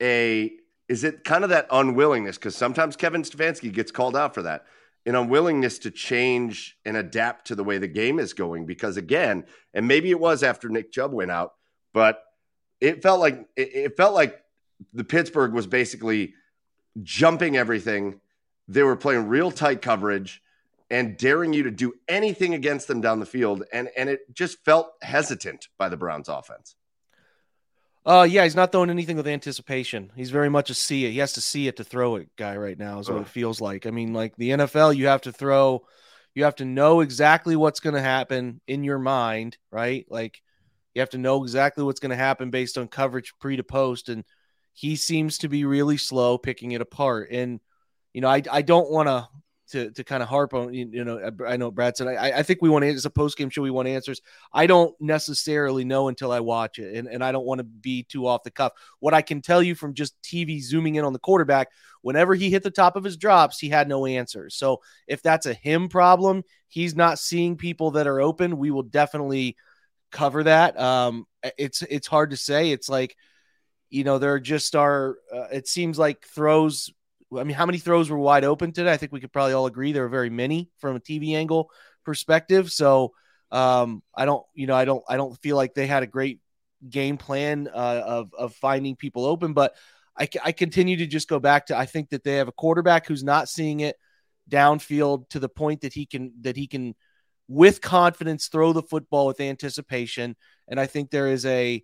[0.00, 0.52] A
[0.88, 4.66] is it kind of that unwillingness because sometimes Kevin Stefanski gets called out for that
[5.06, 8.66] an unwillingness to change and adapt to the way the game is going.
[8.66, 11.54] Because again, and maybe it was after Nick Chubb went out,
[11.92, 12.22] but
[12.80, 14.42] it felt like it, felt like
[14.92, 16.34] the Pittsburgh was basically
[17.02, 18.20] jumping everything.
[18.68, 20.42] They were playing real tight coverage
[20.90, 23.64] and daring you to do anything against them down the field.
[23.72, 26.74] And and it just felt hesitant by the Browns offense.
[28.04, 30.10] Uh yeah, he's not throwing anything with anticipation.
[30.16, 31.10] He's very much a see it.
[31.10, 33.60] He has to see it to throw it guy right now, is what it feels
[33.60, 33.86] like.
[33.86, 35.84] I mean, like the NFL, you have to throw,
[36.34, 40.06] you have to know exactly what's gonna happen in your mind, right?
[40.08, 40.40] Like
[40.94, 44.08] you have to know exactly what's gonna happen based on coverage pre to post.
[44.08, 44.24] And
[44.72, 47.28] he seems to be really slow picking it apart.
[47.30, 47.60] And
[48.14, 49.28] you know, I I don't want to
[49.70, 52.42] to to kind of harp on you you know I know Brad said I I
[52.42, 54.20] think we want it's a post game show we want answers.
[54.52, 58.02] I don't necessarily know until I watch it and, and I don't want to be
[58.04, 58.72] too off the cuff.
[58.98, 61.68] What I can tell you from just TV zooming in on the quarterback,
[62.02, 64.54] whenever he hit the top of his drops, he had no answers.
[64.56, 68.82] So if that's a him problem, he's not seeing people that are open, we will
[68.82, 69.56] definitely
[70.10, 70.78] cover that.
[70.78, 72.70] Um it's it's hard to say.
[72.70, 73.16] It's like
[73.90, 76.90] you know, there just are uh, it seems like throws
[77.38, 78.92] I mean, how many throws were wide open today?
[78.92, 81.70] I think we could probably all agree there were very many from a TV angle
[82.04, 82.72] perspective.
[82.72, 83.12] So
[83.52, 86.40] um, I don't, you know, I don't, I don't feel like they had a great
[86.88, 89.52] game plan uh, of of finding people open.
[89.52, 89.74] But
[90.18, 93.06] I, I continue to just go back to I think that they have a quarterback
[93.06, 93.96] who's not seeing it
[94.48, 96.94] downfield to the point that he can that he can
[97.48, 100.36] with confidence throw the football with anticipation.
[100.68, 101.82] And I think there is a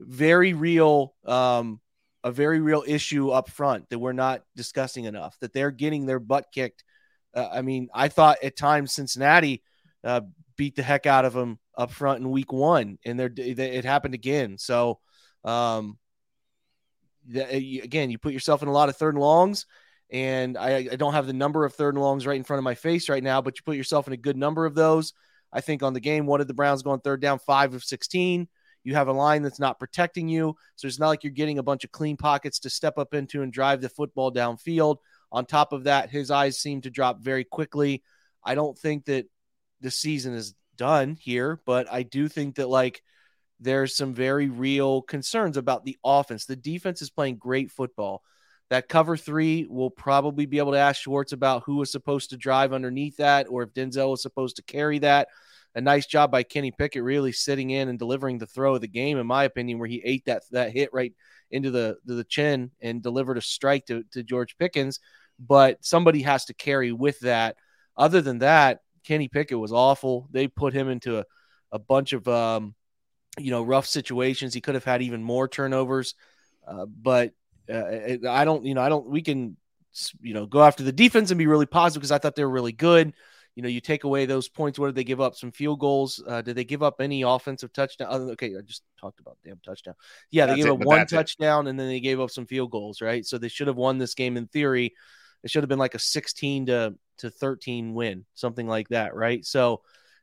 [0.00, 1.80] very real um,
[2.26, 5.38] a very real issue up front that we're not discussing enough.
[5.38, 6.82] That they're getting their butt kicked.
[7.32, 9.62] Uh, I mean, I thought at times Cincinnati
[10.02, 10.22] uh,
[10.56, 13.84] beat the heck out of them up front in Week One, and they're, they, it
[13.84, 14.58] happened again.
[14.58, 14.98] So,
[15.44, 15.98] um,
[17.28, 17.42] the,
[17.84, 19.64] again, you put yourself in a lot of third and longs.
[20.10, 22.64] And I, I don't have the number of third and longs right in front of
[22.64, 25.12] my face right now, but you put yourself in a good number of those.
[25.52, 27.38] I think on the game, what did the Browns go on third down?
[27.38, 28.48] Five of 16.
[28.86, 30.54] You have a line that's not protecting you.
[30.76, 33.42] So it's not like you're getting a bunch of clean pockets to step up into
[33.42, 34.98] and drive the football downfield.
[35.32, 38.04] On top of that, his eyes seem to drop very quickly.
[38.44, 39.26] I don't think that
[39.80, 43.02] the season is done here, but I do think that like
[43.58, 46.44] there's some very real concerns about the offense.
[46.44, 48.22] The defense is playing great football.
[48.70, 52.36] That cover three will probably be able to ask Schwartz about who was supposed to
[52.36, 55.26] drive underneath that or if Denzel was supposed to carry that
[55.76, 58.88] a nice job by Kenny Pickett really sitting in and delivering the throw of the
[58.88, 61.12] game, in my opinion, where he ate that that hit right
[61.50, 65.00] into the the chin and delivered a strike to, to George Pickens.
[65.38, 67.56] But somebody has to carry with that.
[67.94, 70.28] Other than that, Kenny Pickett was awful.
[70.30, 71.24] They put him into a,
[71.70, 72.74] a bunch of um,
[73.38, 74.54] you know rough situations.
[74.54, 76.14] He could have had even more turnovers,
[76.66, 77.34] uh, but
[77.70, 78.64] uh, I don't.
[78.64, 79.10] You know, I don't.
[79.10, 79.58] We can
[80.22, 82.50] you know go after the defense and be really positive because I thought they were
[82.50, 83.12] really good
[83.56, 84.78] you know, you take away those points.
[84.78, 85.34] What did they give up?
[85.34, 86.22] Some field goals.
[86.24, 88.08] Uh, did they give up any offensive touchdown?
[88.10, 89.94] Other okay, I just talked about damn touchdown.
[90.30, 91.70] Yeah, they gave it, up one touchdown it.
[91.70, 93.24] and then they gave up some field goals, right?
[93.24, 94.94] So they should have won this game in theory.
[95.42, 99.42] It should have been like a 16 to to 13 win, something like that, right?
[99.42, 99.80] So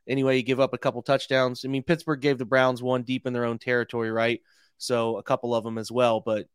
[0.07, 1.65] anyway, you give up a couple touchdowns.
[1.65, 4.41] I mean, Pittsburgh gave the Browns one deep in their own territory, right?
[4.77, 6.19] So a couple of them as well.
[6.19, 6.47] But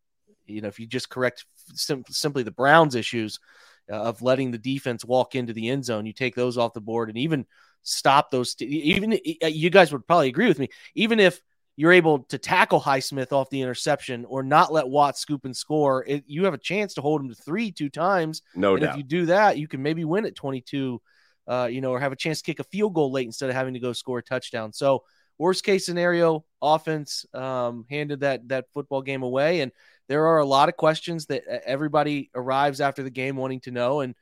[0.47, 3.41] you know, if you just correct sim- simply the Browns' issues,
[3.89, 6.07] of letting the defense walk into the end zone.
[6.07, 7.47] You take those off the board and even
[7.83, 8.55] stop those.
[8.61, 10.69] Even uh, you guys would probably agree with me.
[10.95, 11.41] Even if
[11.77, 16.05] you're able to tackle Highsmith off the interception or not let Watt scoop and score,
[16.07, 18.43] it, you have a chance to hold him to three two times.
[18.55, 18.91] No and doubt.
[18.91, 21.01] If you do that, you can maybe win at 22.
[21.47, 23.57] Uh, you know, or have a chance to kick a field goal late instead of
[23.57, 24.71] having to go score a touchdown.
[24.71, 25.05] So
[25.39, 29.73] worst case scenario, offense um, handed that that football game away, and
[30.09, 34.01] there are a lot of questions that everybody arrives after the game wanting to know.
[34.01, 34.15] And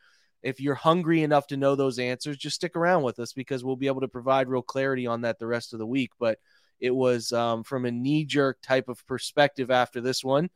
[0.42, 3.76] if you're hungry enough to know those answers, just stick around with us because we'll
[3.76, 6.10] be able to provide real clarity on that the rest of the week.
[6.18, 6.38] But
[6.80, 10.50] it was um, from a knee jerk type of perspective after this one.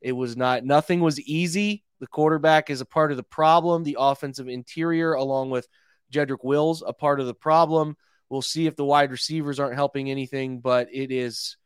[0.00, 1.84] It was not, nothing was easy.
[2.00, 5.66] The quarterback is a part of the problem, the offensive interior, along with
[6.12, 7.96] Jedrick Wills, a part of the problem.
[8.28, 11.56] We'll see if the wide receivers aren't helping anything, but it is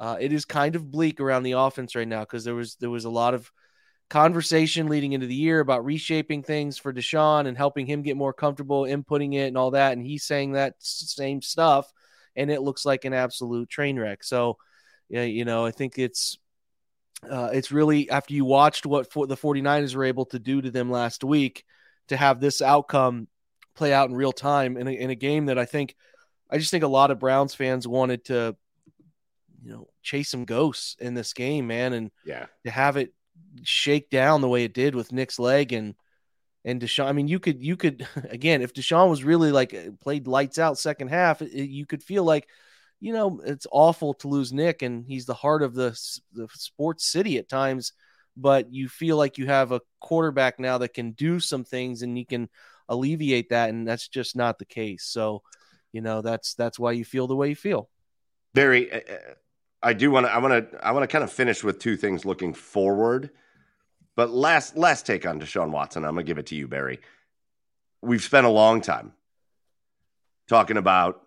[0.00, 2.90] uh, it is kind of bleak around the offense right now because there was there
[2.90, 3.50] was a lot of
[4.08, 8.32] conversation leading into the year about reshaping things for Deshaun and helping him get more
[8.32, 11.92] comfortable inputting it and all that, and he's saying that same stuff,
[12.36, 14.24] and it looks like an absolute train wreck.
[14.24, 14.56] So,
[15.08, 16.38] yeah, you know, I think it's
[17.28, 20.70] uh, it's really after you watched what for the 49ers were able to do to
[20.70, 21.64] them last week
[22.08, 23.26] to have this outcome
[23.74, 25.96] play out in real time in a, in a game that I think
[26.50, 28.56] I just think a lot of Browns fans wanted to
[29.68, 33.12] you know chase some ghosts in this game, man, and yeah, to have it
[33.62, 35.94] shake down the way it did with Nick's leg and
[36.64, 37.04] and Deshaun.
[37.04, 40.58] I mean, you could you could again if Deshaun was really like uh, played lights
[40.58, 42.48] out second half, it, you could feel like
[43.00, 45.90] you know, it's awful to lose Nick, and he's the heart of the
[46.32, 47.92] the sports city at times.
[48.38, 52.18] But you feel like you have a quarterback now that can do some things, and
[52.18, 52.48] you can
[52.88, 55.04] alleviate that, and that's just not the case.
[55.04, 55.42] So,
[55.92, 57.90] you know, that's that's why you feel the way you feel.
[58.92, 59.34] Uh,
[59.82, 60.32] I do want to.
[60.32, 60.86] I want to.
[60.86, 63.30] I want to kind of finish with two things looking forward.
[64.16, 66.98] But last last take on Deshaun Watson, I'm gonna give it to you, Barry.
[68.02, 69.12] We've spent a long time
[70.48, 71.22] talking about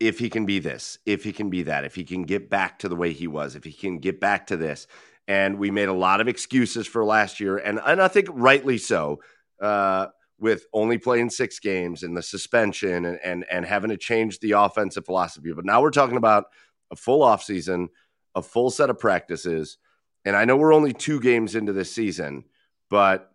[0.00, 2.80] if he can be this, if he can be that, if he can get back
[2.80, 4.86] to the way he was, if he can get back to this.
[5.28, 8.76] And we made a lot of excuses for last year, and, and I think rightly
[8.76, 9.20] so,
[9.60, 10.08] uh,
[10.40, 14.52] with only playing six games and the suspension and, and, and having to change the
[14.52, 15.52] offensive philosophy.
[15.52, 16.46] But now we're talking about
[16.92, 17.88] a full offseason,
[18.36, 19.78] a full set of practices.
[20.24, 22.44] And I know we're only two games into this season,
[22.88, 23.32] but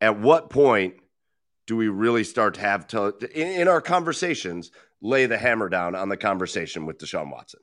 [0.00, 0.96] at what point
[1.66, 5.94] do we really start to have to, in, in our conversations, lay the hammer down
[5.94, 7.60] on the conversation with Deshaun Watson?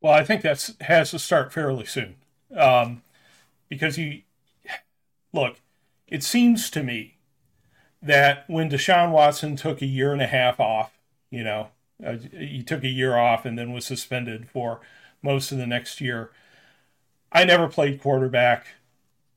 [0.00, 2.16] Well, I think that has to start fairly soon,
[2.56, 3.02] um,
[3.68, 4.22] because you
[5.32, 5.56] look.
[6.08, 7.18] It seems to me
[8.02, 10.98] that when Deshaun Watson took a year and a half off,
[11.30, 11.68] you know,
[12.04, 14.80] uh, he took a year off and then was suspended for
[15.22, 16.30] most of the next year.
[17.30, 18.66] I never played quarterback.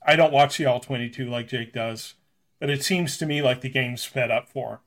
[0.05, 2.15] I don't watch the all 22 like Jake does,
[2.59, 4.79] but it seems to me like the game's sped up for him,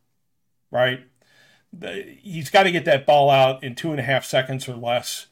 [0.71, 1.01] right?
[2.23, 5.27] he's got to get that ball out in two and a half seconds or less.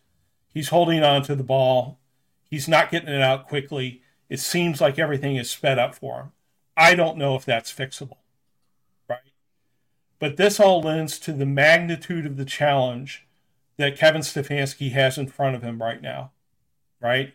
[0.53, 1.99] He's holding on to the ball.
[2.51, 4.03] He's not getting it out quickly.
[4.29, 6.33] It seems like everything is sped up for him.
[6.77, 8.19] I don't know if that's fixable?
[10.19, 13.27] But this all lends to the magnitude of the challenge
[13.77, 16.31] that Kevin Stefanski has in front of him right now,
[17.01, 17.35] right?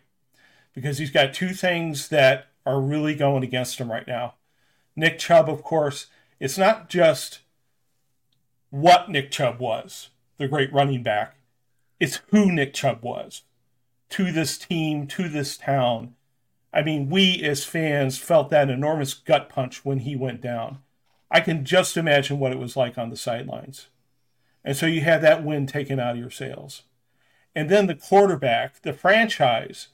[0.74, 4.36] Because he's got two things that are really going against him right now.
[4.96, 6.08] Nick Chubb, of course,
[6.40, 7.42] it's not just
[8.72, 11.36] what Nick Chubb was, the great running back.
[12.00, 13.44] It's who Nick Chubb was
[14.10, 16.16] to this team, to this town.
[16.74, 20.80] I mean, we as fans felt that enormous gut punch when he went down.
[21.32, 23.88] I can just imagine what it was like on the sidelines.
[24.64, 26.84] And so you have that win taken out of your sails.
[27.56, 29.88] And then the quarterback, the franchise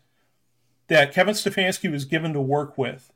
[0.88, 3.12] that Kevin Stefanski was given to work with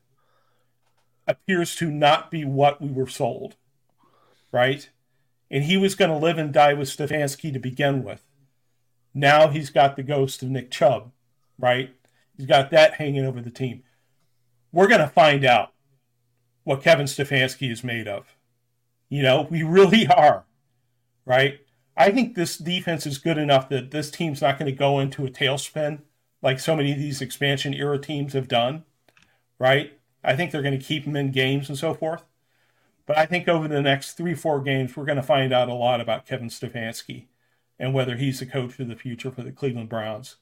[1.26, 3.56] appears to not be what we were sold,
[4.50, 4.88] right?
[5.52, 8.22] and he was going to live and die with Stefanski to begin with.
[9.12, 11.12] Now he's got the ghost of Nick Chubb,
[11.58, 11.94] right?
[12.34, 13.82] He's got that hanging over the team.
[14.72, 15.74] We're going to find out
[16.64, 18.36] what Kevin Stefanski is made of.
[19.08, 20.44] You know, we really are,
[21.24, 21.60] right?
[21.96, 25.26] I think this defense is good enough that this team's not going to go into
[25.26, 26.00] a tailspin
[26.42, 28.84] like so many of these expansion era teams have done,
[29.58, 29.98] right?
[30.24, 32.24] I think they're going to keep them in games and so forth.
[33.06, 35.74] But I think over the next three, four games, we're going to find out a
[35.74, 37.26] lot about Kevin Stefanski
[37.78, 40.36] and whether he's the coach of the future for the Cleveland Browns.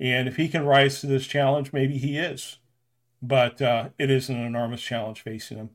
[0.00, 2.58] And if he can rise to this challenge, maybe he is.
[3.22, 5.70] But uh, it is an enormous challenge facing him.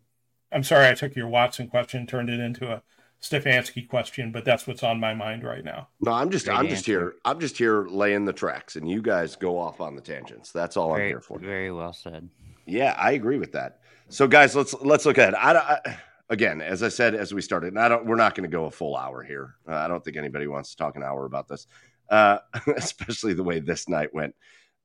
[0.51, 2.83] I'm sorry I took your Watson question, turned it into a
[3.21, 5.87] Stefanski question, but that's what's on my mind right now.
[6.01, 6.75] No, I'm just Great I'm answer.
[6.75, 10.01] just here I'm just here laying the tracks and you guys go off on the
[10.01, 10.51] tangents.
[10.51, 11.39] That's all very, I'm here for.
[11.39, 12.29] Very well said.
[12.65, 13.79] Yeah, I agree with that.
[14.09, 15.33] So guys, let's let's look ahead.
[15.33, 15.97] I, I
[16.29, 18.65] again, as I said as we started, and I don't, we're not going to go
[18.65, 19.55] a full hour here.
[19.67, 21.67] Uh, I don't think anybody wants to talk an hour about this,
[22.09, 22.39] uh,
[22.75, 24.35] especially the way this night went.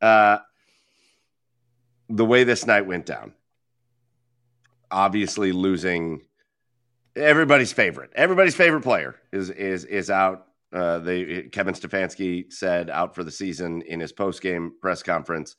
[0.01, 0.39] Uh,
[2.13, 3.33] the way this night went down,
[4.91, 6.23] obviously losing
[7.17, 10.47] everybody's favorite, everybody's favorite player is is is out.
[10.73, 15.57] Uh, they Kevin Stefanski said out for the season in his post game press conference,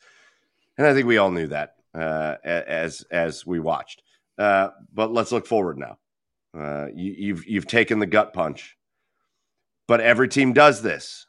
[0.78, 4.04] and I think we all knew that uh, as as we watched.
[4.38, 5.98] Uh, but let's look forward now.
[6.58, 8.78] Uh, you, you've you've taken the gut punch,
[9.88, 11.26] but every team does this.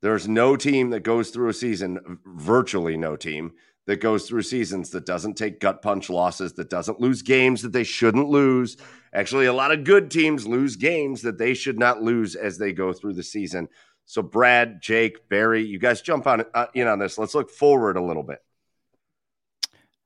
[0.00, 3.52] There's no team that goes through a season, virtually no team
[3.88, 7.72] that goes through seasons that doesn't take gut punch losses, that doesn't lose games that
[7.72, 8.76] they shouldn't lose.
[9.14, 12.70] Actually, a lot of good teams lose games that they should not lose as they
[12.70, 13.66] go through the season.
[14.04, 17.16] So, Brad, Jake, Barry, you guys jump on uh, in on this.
[17.16, 18.40] Let's look forward a little bit.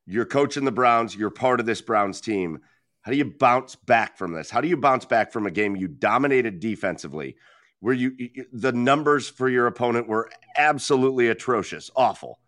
[0.06, 1.16] You're coaching the Browns.
[1.16, 2.60] You're part of this Browns team.
[3.00, 4.48] How do you bounce back from this?
[4.48, 7.34] How do you bounce back from a game you dominated defensively,
[7.80, 8.12] where you
[8.52, 12.38] the numbers for your opponent were absolutely atrocious, awful.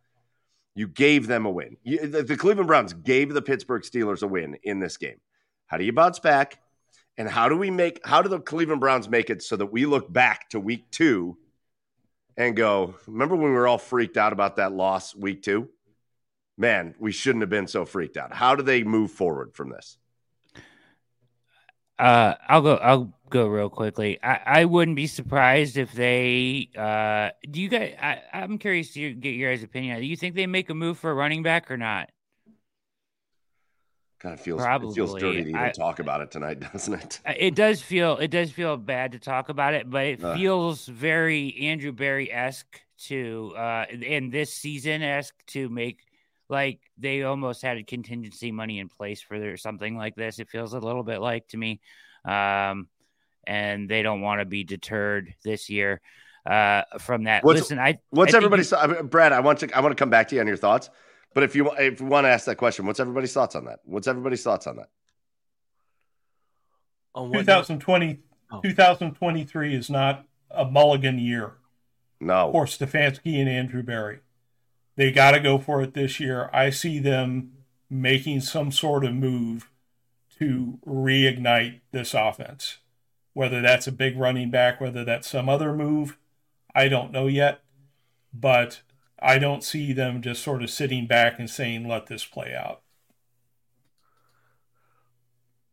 [0.74, 1.76] You gave them a win.
[1.82, 5.20] You, the, the Cleveland Browns gave the Pittsburgh Steelers a win in this game.
[5.66, 6.60] How do you bounce back?
[7.16, 8.00] And how do we make?
[8.04, 11.36] How do the Cleveland Browns make it so that we look back to Week Two
[12.36, 12.96] and go?
[13.06, 15.68] Remember when we were all freaked out about that loss Week Two?
[16.56, 18.32] man, we shouldn't have been so freaked out.
[18.32, 19.98] How do they move forward from this?
[21.98, 22.74] Uh, I'll go.
[22.76, 24.18] I'll go real quickly.
[24.22, 26.70] I, I wouldn't be surprised if they.
[26.76, 27.94] Uh, do you guys?
[28.00, 30.00] I, I'm curious to get your guys' opinion.
[30.00, 32.10] Do you think they make a move for a running back or not?
[34.18, 34.90] Kind of feels Probably.
[34.90, 37.20] it feels dirty to even I, talk about it tonight, doesn't it?
[37.38, 40.34] It does feel it does feel bad to talk about it, but it uh.
[40.34, 45.98] feels very Andrew Berry esque to uh in this season esque to make
[46.48, 50.38] like they almost had a contingency money in place for their, something like this.
[50.38, 51.80] It feels a little bit like to me.
[52.24, 52.88] Um,
[53.46, 56.00] and they don't want to be deterred this year
[56.46, 57.44] uh, from that.
[57.44, 59.32] What's, Listen, I what's I everybody's you, Brad?
[59.32, 60.90] I want to I want to come back to you on your thoughts,
[61.34, 63.80] but if you if you want to ask that question, what's everybody's thoughts on that?
[63.84, 64.88] What's everybody's thoughts on that?
[67.14, 68.18] On 2020,
[68.50, 68.60] oh.
[68.60, 71.52] 2023 is not a mulligan year.
[72.20, 74.20] No, for Stefanski and Andrew Berry,
[74.96, 76.50] they got to go for it this year.
[76.52, 77.52] I see them
[77.90, 79.70] making some sort of move
[80.38, 82.78] to reignite this offense.
[83.34, 86.16] Whether that's a big running back, whether that's some other move,
[86.74, 87.60] I don't know yet.
[88.32, 88.80] But
[89.20, 92.80] I don't see them just sort of sitting back and saying, let this play out.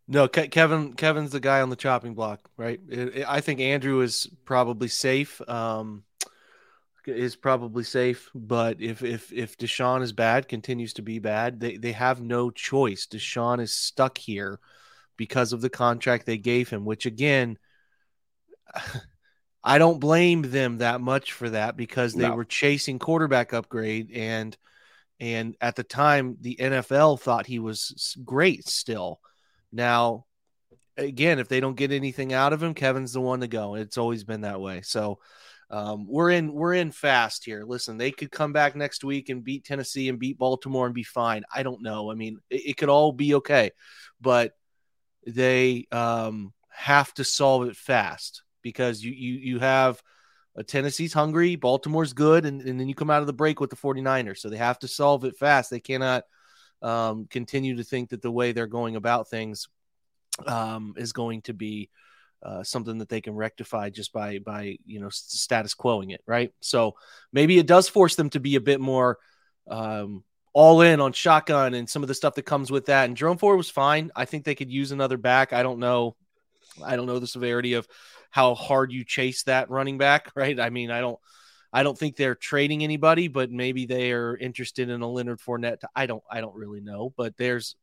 [0.07, 0.93] No, Kevin.
[0.93, 2.81] Kevin's the guy on the chopping block, right?
[3.25, 5.39] I think Andrew is probably safe.
[5.49, 6.03] Um,
[7.05, 11.77] is probably safe, but if if if Deshaun is bad, continues to be bad, they
[11.77, 13.07] they have no choice.
[13.07, 14.59] Deshaun is stuck here
[15.21, 17.59] because of the contract they gave him, which again,
[19.63, 22.33] I don't blame them that much for that because they no.
[22.33, 24.57] were chasing quarterback upgrade and
[25.19, 29.19] and at the time the NFL thought he was great still.
[29.71, 30.25] Now
[30.97, 33.75] again, if they don't get anything out of him, Kevin's the one to go.
[33.75, 34.81] It's always been that way.
[34.81, 35.19] So
[35.69, 37.63] um, we're in we're in fast here.
[37.63, 41.03] Listen, they could come back next week and beat Tennessee and beat Baltimore and be
[41.03, 41.43] fine.
[41.53, 42.09] I don't know.
[42.09, 43.69] I mean, it, it could all be okay,
[44.19, 44.53] but
[45.25, 50.01] they um, have to solve it fast because you you you have
[50.55, 53.69] a Tennessee's hungry, Baltimore's good, and, and then you come out of the break with
[53.69, 54.39] the 49ers.
[54.39, 55.69] So they have to solve it fast.
[55.69, 56.25] They cannot
[56.81, 59.69] um, continue to think that the way they're going about things
[60.45, 61.89] um, is going to be
[62.43, 66.51] uh, something that they can rectify just by by you know status quoing it, right?
[66.59, 66.95] So
[67.31, 69.19] maybe it does force them to be a bit more
[69.69, 70.23] um,
[70.53, 73.05] all in on shotgun and some of the stuff that comes with that.
[73.05, 74.11] And Jerome Ford was fine.
[74.15, 75.53] I think they could use another back.
[75.53, 76.15] I don't know.
[76.83, 77.87] I don't know the severity of
[78.29, 80.59] how hard you chase that running back, right?
[80.59, 81.19] I mean, I don't
[81.73, 85.83] I don't think they're trading anybody, but maybe they are interested in a Leonard Fournette.
[85.95, 87.75] I don't I don't really know, but there's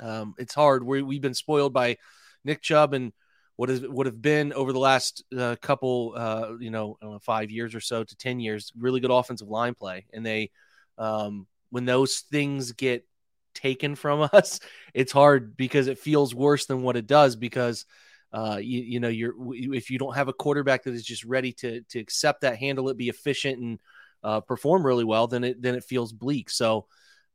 [0.00, 0.84] um it's hard.
[0.84, 1.96] We we've been spoiled by
[2.44, 3.12] Nick Chubb and
[3.56, 7.50] what is would have been over the last uh, couple uh you know, know, 5
[7.50, 10.50] years or so to 10 years really good offensive line play and they
[10.98, 13.04] um when those things get
[13.52, 14.60] taken from us,
[14.94, 17.84] it's hard because it feels worse than what it does because
[18.32, 21.52] uh, you, you know you're if you don't have a quarterback that is just ready
[21.52, 23.80] to to accept that, handle it, be efficient, and
[24.22, 26.48] uh, perform really well, then it then it feels bleak.
[26.48, 26.86] So,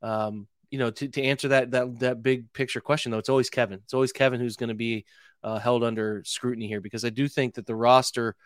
[0.02, 3.50] um, you know, to, to answer that that that big picture question though, it's always
[3.50, 3.82] Kevin.
[3.84, 5.06] It's always Kevin who's going to be
[5.44, 8.38] uh, held under scrutiny here because I do think that the roster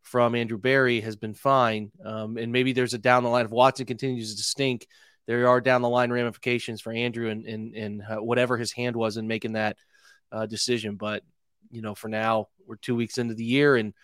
[0.00, 3.50] from Andrew Berry has been fine, um, and maybe there's a down the line if
[3.50, 4.86] Watson continues to stink
[5.26, 8.96] there are down the line ramifications for Andrew and and, and uh, whatever his hand
[8.96, 9.76] was in making that
[10.30, 10.96] uh, decision.
[10.96, 11.22] But
[11.70, 13.94] you know, for now, we're two weeks into the year, and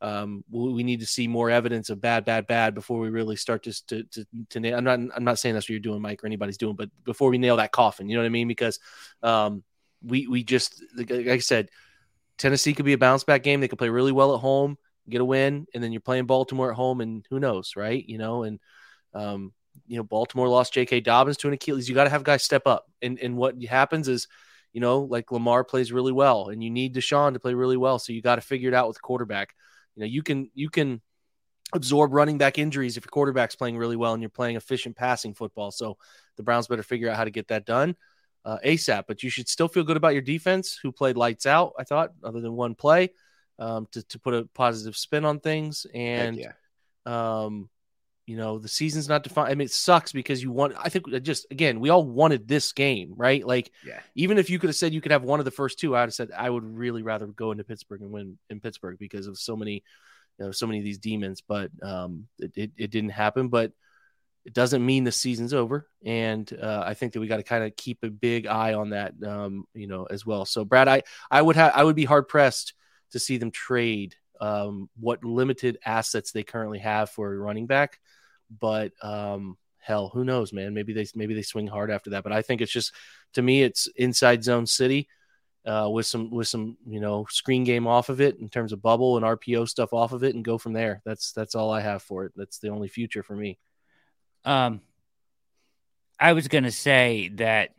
[0.00, 3.62] um, we, need to see more evidence of bad, bad, bad before we really start
[3.62, 4.76] to to to, to nail.
[4.76, 7.30] I'm not I'm not saying that's what you're doing, Mike, or anybody's doing, but before
[7.30, 8.48] we nail that coffin, you know what I mean?
[8.48, 8.78] Because
[9.22, 9.62] um,
[10.02, 11.70] we we just like I said,
[12.36, 13.60] Tennessee could be a bounce back game.
[13.60, 14.76] They could play really well at home,
[15.08, 18.04] get a win, and then you're playing Baltimore at home, and who knows, right?
[18.06, 18.60] You know, and
[19.14, 19.52] um,
[19.86, 21.00] you know, Baltimore lost J.K.
[21.00, 21.88] Dobbins to an Achilles.
[21.88, 22.90] You got to have guys step up.
[23.02, 24.28] And and what happens is,
[24.72, 27.98] you know, like Lamar plays really well, and you need Deshaun to play really well.
[27.98, 29.54] So you got to figure it out with the quarterback.
[29.94, 31.00] You know, you can you can
[31.74, 35.34] absorb running back injuries if your quarterback's playing really well and you're playing efficient passing
[35.34, 35.70] football.
[35.70, 35.98] So
[36.36, 37.96] the Browns better figure out how to get that done
[38.44, 39.04] uh, ASAP.
[39.08, 41.72] But you should still feel good about your defense, who played lights out.
[41.78, 43.10] I thought, other than one play,
[43.58, 46.36] um, to to put a positive spin on things and.
[46.36, 46.52] Yeah.
[47.06, 47.70] Um,
[48.26, 49.48] you know, the season's not defined.
[49.48, 52.72] I mean, it sucks because you want, I think just again, we all wanted this
[52.72, 53.46] game, right?
[53.46, 54.00] Like, yeah.
[54.16, 56.00] even if you could have said you could have one of the first two, I
[56.00, 59.28] would have said I would really rather go into Pittsburgh and win in Pittsburgh because
[59.28, 59.84] of so many,
[60.38, 61.40] you know, so many of these demons.
[61.40, 63.48] But um, it, it, it didn't happen.
[63.48, 63.70] But
[64.44, 65.88] it doesn't mean the season's over.
[66.04, 68.90] And uh, I think that we got to kind of keep a big eye on
[68.90, 70.44] that, um, you know, as well.
[70.44, 72.74] So, Brad, I, I would have, I would be hard pressed
[73.12, 77.98] to see them trade um, what limited assets they currently have for a running back
[78.50, 80.74] but um, hell, who knows, man?
[80.74, 82.22] Maybe they maybe they swing hard after that.
[82.24, 82.92] But I think it's just
[83.34, 85.08] to me, it's inside zone city.
[85.66, 88.80] uh, with some with some you know screen game off of it in terms of
[88.82, 91.02] bubble and RPO stuff off of it and go from there.
[91.04, 92.32] That's that's all I have for it.
[92.36, 93.58] That's the only future for me.
[94.44, 94.80] Um,
[96.20, 97.70] I was gonna say that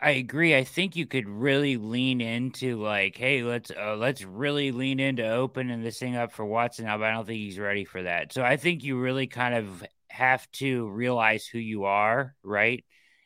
[0.00, 0.54] I agree.
[0.56, 5.28] I think you could really lean into like, hey, let's uh, let's really lean into
[5.28, 8.32] opening this thing up for Watson now, but I don't think he's ready for that.
[8.32, 12.84] So I think you really kind of have to realize who you are, right?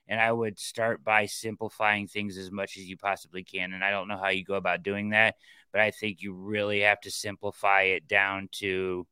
[0.09, 3.75] And I would start by simplifying things as much as you possibly can.
[3.75, 5.37] And I don't know how you go about doing that,
[5.73, 9.07] but I think you really have to simplify it down to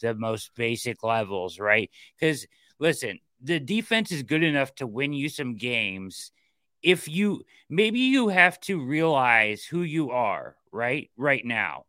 [0.00, 1.90] the most basic levels, right?
[2.18, 2.46] Because
[2.78, 6.32] listen, the defense is good enough to win you some games
[6.82, 11.84] if you maybe you have to realize who you are right right now.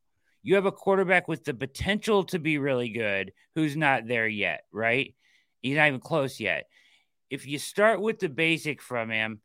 [0.45, 4.63] You have a quarterback with the potential to be really good who's not there yet
[4.71, 5.15] right?
[5.61, 6.65] He's not even close yet.
[7.29, 9.41] If you start with the basic from him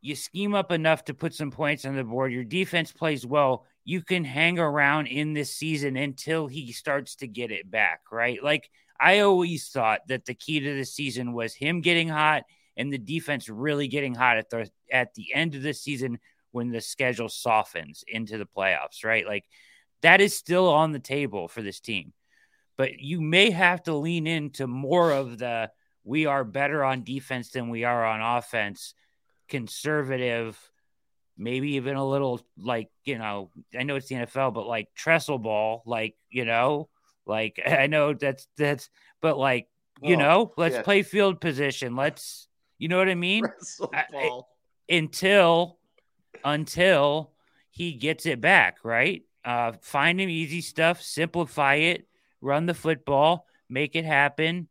[0.00, 3.66] you scheme up enough to put some points on the board your defense plays well
[3.84, 8.42] you can hang around in this season until he starts to get it back right?
[8.42, 8.70] Like
[9.00, 12.44] i always thought that the key to the season was him getting hot
[12.78, 16.18] and the defense really getting hot at the at the end of the season
[16.52, 19.26] when the schedule softens into the playoffs, right?
[19.26, 19.44] Like
[20.00, 22.14] that is still on the table for this team.
[22.78, 25.70] But you may have to lean into more of the
[26.04, 28.94] we are better on defense than we are on offense,
[29.48, 30.58] conservative,
[31.36, 35.38] maybe even a little like, you know, I know it's the NFL, but like Tressel
[35.38, 36.88] ball, like, you know,
[37.26, 38.88] like I know that's that's
[39.20, 39.66] but like,
[40.00, 40.82] you know, let's yeah.
[40.82, 41.96] play field position.
[41.96, 42.47] Let's
[42.78, 43.44] you know what I mean?
[43.92, 44.40] I,
[44.88, 45.78] until
[46.44, 47.32] until
[47.70, 49.22] he gets it back, right?
[49.44, 52.06] Uh, find him easy stuff, simplify it,
[52.40, 54.68] run the football, make it happen,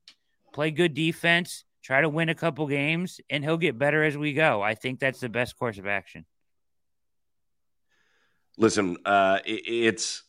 [0.53, 4.33] play good defense, try to win a couple games, and he'll get better as we
[4.33, 4.61] go.
[4.61, 6.25] I think that's the best course of action.
[8.57, 10.23] Listen, uh, it, it's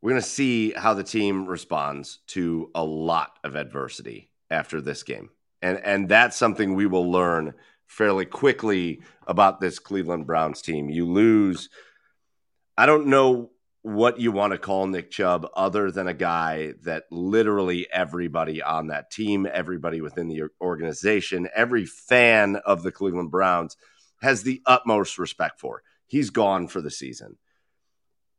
[0.00, 5.02] we're going to see how the team responds to a lot of adversity after this
[5.02, 5.30] game
[5.62, 7.54] and and that's something we will learn
[7.86, 10.88] fairly quickly about this Cleveland Browns team.
[10.88, 11.68] You lose.
[12.76, 13.50] I don't know
[13.82, 18.88] what you want to call Nick Chubb other than a guy that literally everybody on
[18.88, 23.76] that team, everybody within the organization, every fan of the Cleveland Browns
[24.20, 25.82] has the utmost respect for.
[26.06, 27.36] He's gone for the season.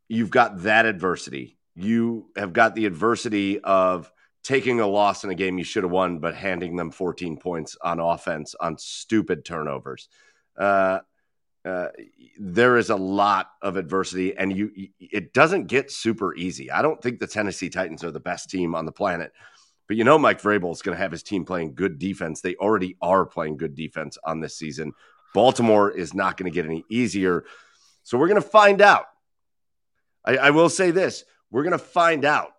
[0.08, 1.58] You've got that adversity.
[1.76, 4.12] You have got the adversity of
[4.50, 7.78] taking a loss in a game you should have won, but handing them 14 points
[7.84, 10.10] on offense on stupid turnovers.
[10.58, 11.02] Uh,
[11.64, 11.90] uh,
[12.40, 16.72] there is a lot of adversity, and you it doesn't get super easy.
[16.72, 19.34] I don't think the Tennessee Titans are the best team on the planet,
[19.88, 22.42] but you know Mike Vrabel is going to have his team playing good defense.
[22.42, 24.94] They already are playing good defense on this season.
[25.36, 27.44] Baltimore is not going to get any easier,
[28.02, 29.06] so we're going to find out.
[30.26, 32.54] I, I will say this: we're going to find out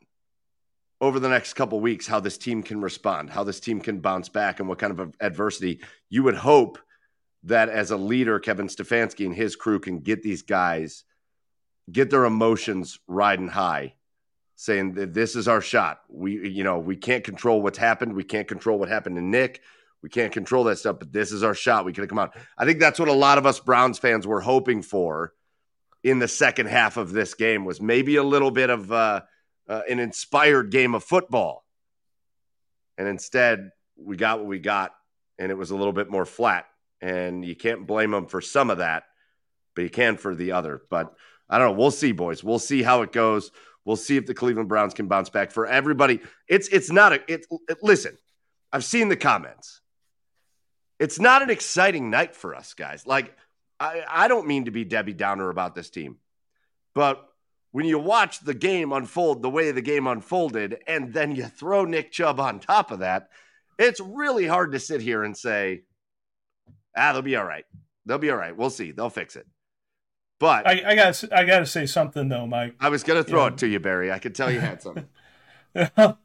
[1.00, 4.28] over the next couple weeks how this team can respond, how this team can bounce
[4.28, 6.78] back, and what kind of adversity you would hope
[7.44, 11.04] that as a leader, Kevin Stefanski and his crew can get these guys,
[11.90, 13.94] get their emotions riding high,
[14.56, 16.00] saying that this is our shot.
[16.10, 18.14] We, you know, we can't control what's happened.
[18.14, 19.62] We can't control what happened to Nick.
[20.02, 21.84] We can't control that stuff, but this is our shot.
[21.84, 22.36] We can come out.
[22.58, 25.32] I think that's what a lot of us Browns fans were hoping for
[26.02, 29.20] in the second half of this game was maybe a little bit of uh,
[29.68, 31.64] uh, an inspired game of football.
[32.98, 34.92] And instead, we got what we got,
[35.38, 36.66] and it was a little bit more flat.
[37.00, 39.04] And you can't blame them for some of that,
[39.74, 40.82] but you can for the other.
[40.90, 41.14] But
[41.48, 41.80] I don't know.
[41.80, 42.44] We'll see, boys.
[42.44, 43.50] We'll see how it goes.
[43.84, 45.50] We'll see if the Cleveland Browns can bounce back.
[45.50, 48.18] For everybody, it's it's not a it, it listen.
[48.72, 49.80] I've seen the comments.
[50.98, 53.06] It's not an exciting night for us, guys.
[53.06, 53.34] Like
[53.80, 56.18] I, I don't mean to be Debbie Downer about this team,
[56.94, 57.26] but
[57.72, 61.84] when you watch the game unfold the way the game unfolded, and then you throw
[61.84, 63.28] Nick Chubb on top of that,
[63.78, 65.82] it's really hard to sit here and say,
[66.96, 67.64] ah, they'll be all right.
[68.06, 68.56] They'll be all right.
[68.56, 68.90] We'll see.
[68.90, 69.46] They'll fix it.
[70.40, 72.74] But I, I got I got to say something though, Mike.
[72.80, 74.10] I was going to throw it to you, Barry.
[74.10, 75.06] I could tell you had something.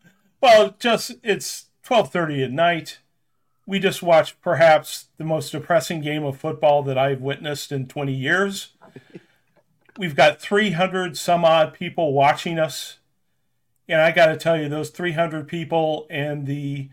[0.42, 3.00] well, just it's twelve thirty at night.
[3.68, 8.14] We just watched perhaps the most depressing game of football that I've witnessed in twenty
[8.14, 8.70] years
[9.98, 13.00] we've got 300 some odd people watching us.
[13.88, 16.90] And I got to tell you, those 300 people and the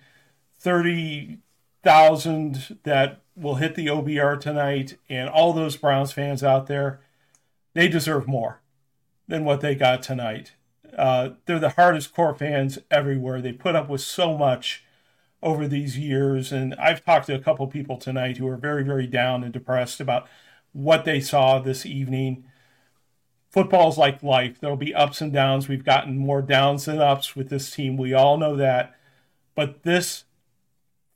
[0.61, 7.00] 30,000 that will hit the OBR tonight, and all those Browns fans out there,
[7.72, 8.61] they deserve more
[9.26, 10.53] than what they got tonight.
[10.96, 13.40] Uh, they're the hardest core fans everywhere.
[13.40, 14.84] They put up with so much
[15.42, 16.53] over these years.
[16.53, 20.00] And I've talked to a couple people tonight who are very, very down and depressed
[20.00, 20.28] about
[20.72, 22.44] what they saw this evening.
[23.53, 24.59] Football's like life.
[24.59, 25.68] There'll be ups and downs.
[25.68, 27.96] We've gotten more downs than ups with this team.
[27.96, 28.96] We all know that.
[29.55, 30.24] But this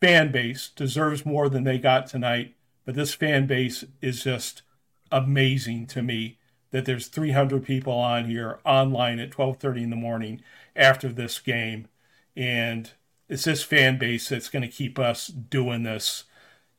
[0.00, 2.54] fan base deserves more than they got tonight.
[2.84, 4.62] But this fan base is just
[5.10, 6.38] amazing to me
[6.72, 10.42] that there's 300 people on here online at 12:30 in the morning
[10.74, 11.88] after this game
[12.36, 12.92] and
[13.28, 16.24] it's this fan base that's going to keep us doing this,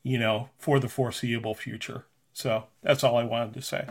[0.02, 2.06] you know, for the foreseeable future.
[2.32, 3.86] So that's all I wanted to say.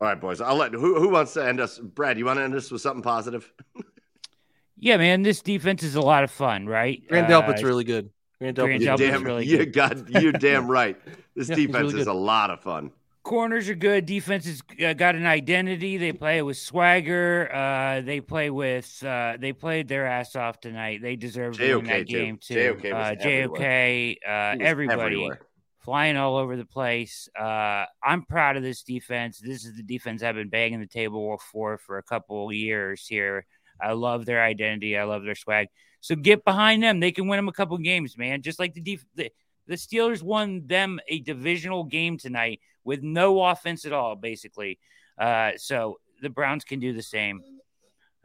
[0.00, 0.40] All right, boys.
[0.40, 1.78] I'll let who who wants to end us.
[1.78, 3.52] Brad, you want to end us with something positive?
[4.78, 5.22] yeah, man.
[5.22, 7.02] This defense is a lot of fun, right?
[7.08, 8.10] Grant Delpit's uh, really good.
[8.38, 10.96] Grant Delpit's damn, really You got you're damn right.
[11.34, 12.92] This yeah, defense really is a lot of fun
[13.28, 14.06] corners are good.
[14.06, 15.98] Defense has uh, got an identity.
[15.98, 17.54] They play with swagger.
[17.54, 19.04] Uh, they play with.
[19.04, 21.02] Uh, they played their ass off tonight.
[21.02, 22.16] They deserve to win that too.
[22.16, 22.54] game too.
[22.54, 25.40] JOK, uh, JOK uh, everybody everywhere.
[25.88, 27.30] Flying all over the place.
[27.34, 29.38] Uh, I'm proud of this defense.
[29.38, 33.46] This is the defense I've been banging the table for for a couple years here.
[33.80, 34.98] I love their identity.
[34.98, 35.68] I love their swag.
[36.02, 37.00] So get behind them.
[37.00, 38.42] They can win them a couple games, man.
[38.42, 39.32] Just like the def- the,
[39.66, 44.78] the Steelers won them a divisional game tonight with no offense at all, basically.
[45.18, 47.40] Uh, so the Browns can do the same.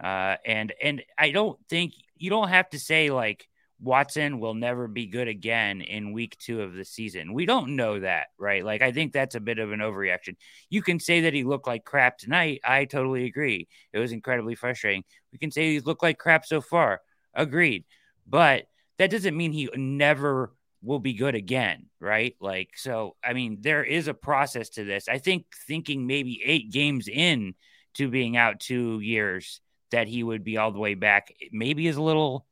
[0.03, 3.47] Uh, and and I don't think you don't have to say like
[3.84, 7.34] Watson will never be good again in week two of the season.
[7.34, 8.63] We don't know that, right?
[8.63, 10.36] Like I think that's a bit of an overreaction.
[10.69, 12.61] You can say that he looked like crap tonight.
[12.63, 13.67] I totally agree.
[13.91, 15.03] It was incredibly frustrating.
[15.34, 17.01] We can say he looked like crap so far.
[17.34, 17.84] Agreed.
[18.25, 18.67] But
[18.99, 22.36] that doesn't mean he never will be good again, right?
[22.39, 25.09] Like, so I mean, there is a process to this.
[25.09, 27.53] I think thinking maybe eight games in
[27.95, 29.59] to being out two years
[29.91, 32.45] that he would be all the way back maybe is a little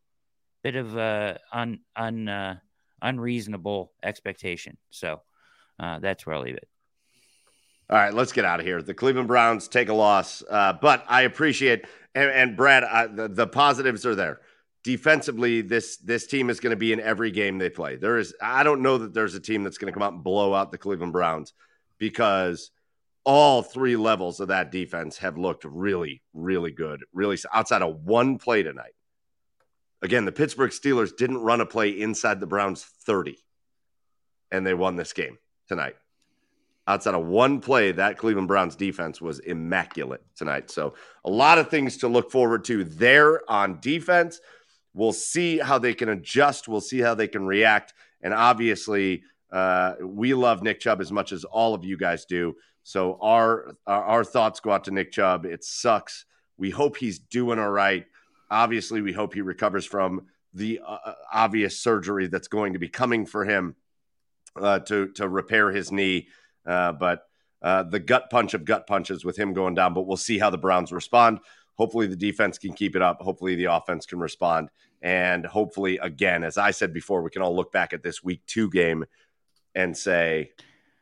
[0.64, 2.56] bit of a un, un uh,
[3.02, 4.78] unreasonable expectation.
[4.90, 5.22] So
[5.80, 6.68] uh, that's where I'll leave it.
[7.90, 8.82] All right, let's get out of here.
[8.82, 11.86] The Cleveland Browns take a loss, uh, but I appreciate
[12.16, 12.84] and, and Brad.
[12.84, 14.40] I, the, the positives are there
[14.84, 17.96] defensively, this this team is going to be in every game they play.
[17.96, 20.24] There is, I don't know that there's a team that's going to come out and
[20.24, 21.54] blow out the Cleveland Browns
[21.98, 22.72] because
[23.24, 27.04] all three levels of that defense have looked really, really good.
[27.14, 28.94] Really, outside of one play tonight.
[30.02, 33.38] Again, the Pittsburgh Steelers didn't run a play inside the Browns 30,
[34.52, 35.38] and they won this game
[35.68, 35.96] tonight.
[36.88, 40.72] Outside of one play, that Cleveland Browns defense was immaculate tonight.
[40.72, 44.40] So, a lot of things to look forward to there on defense.
[44.94, 46.68] We'll see how they can adjust.
[46.68, 47.94] We'll see how they can react.
[48.22, 52.56] And obviously, uh, we love Nick Chubb as much as all of you guys do.
[52.84, 55.46] So our, our, our thoughts go out to Nick Chubb.
[55.46, 56.26] It sucks.
[56.58, 58.06] We hope he's doing all right.
[58.52, 62.90] Obviously, we hope he recovers from the uh, uh obvious surgery that's going to be
[62.90, 63.76] coming for him
[64.56, 66.28] uh, to to repair his knee.
[66.66, 67.24] Uh, but
[67.62, 69.94] uh, the gut punch of gut punches with him going down.
[69.94, 71.40] But we'll see how the Browns respond.
[71.76, 73.22] Hopefully, the defense can keep it up.
[73.22, 74.70] Hopefully, the offense can respond.
[75.02, 78.42] And hopefully, again, as I said before, we can all look back at this week
[78.46, 79.06] two game
[79.74, 80.52] and say,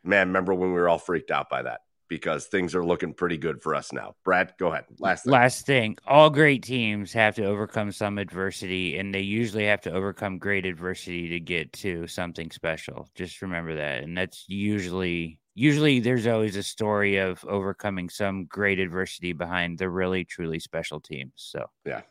[0.04, 1.82] man, remember when we were all freaked out by that?
[2.10, 4.16] Because things are looking pretty good for us now.
[4.26, 4.86] Brad, go ahead.
[4.98, 5.32] Last thing.
[5.32, 5.98] Last thing.
[6.08, 10.66] All great teams have to overcome some adversity, and they usually have to overcome great
[10.66, 13.08] adversity to get to something special.
[13.16, 14.04] Just remember that.
[14.04, 19.90] And that's usually usually there's always a story of overcoming some great adversity behind the
[19.90, 21.34] really truly special teams.
[21.36, 22.02] So yeah.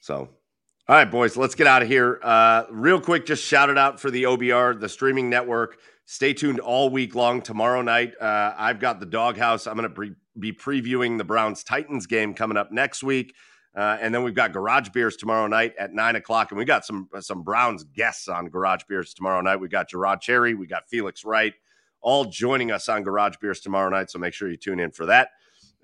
[0.00, 0.28] So
[0.88, 2.18] all right, boys, let's get out of here.
[2.22, 5.76] Uh, real quick, just shout it out for the OBR, the streaming network.
[6.06, 7.42] Stay tuned all week long.
[7.42, 9.66] Tomorrow night, uh, I've got the doghouse.
[9.66, 13.34] I'm going to pre- be previewing the Browns Titans game coming up next week.
[13.76, 16.86] Uh, and then we've got Garage Beers tomorrow night at nine o'clock, and we got
[16.86, 19.56] some some Browns guests on Garage Beers tomorrow night.
[19.56, 21.52] We got Gerard Cherry, we got Felix Wright,
[22.00, 24.10] all joining us on Garage Beers tomorrow night.
[24.10, 25.32] So make sure you tune in for that.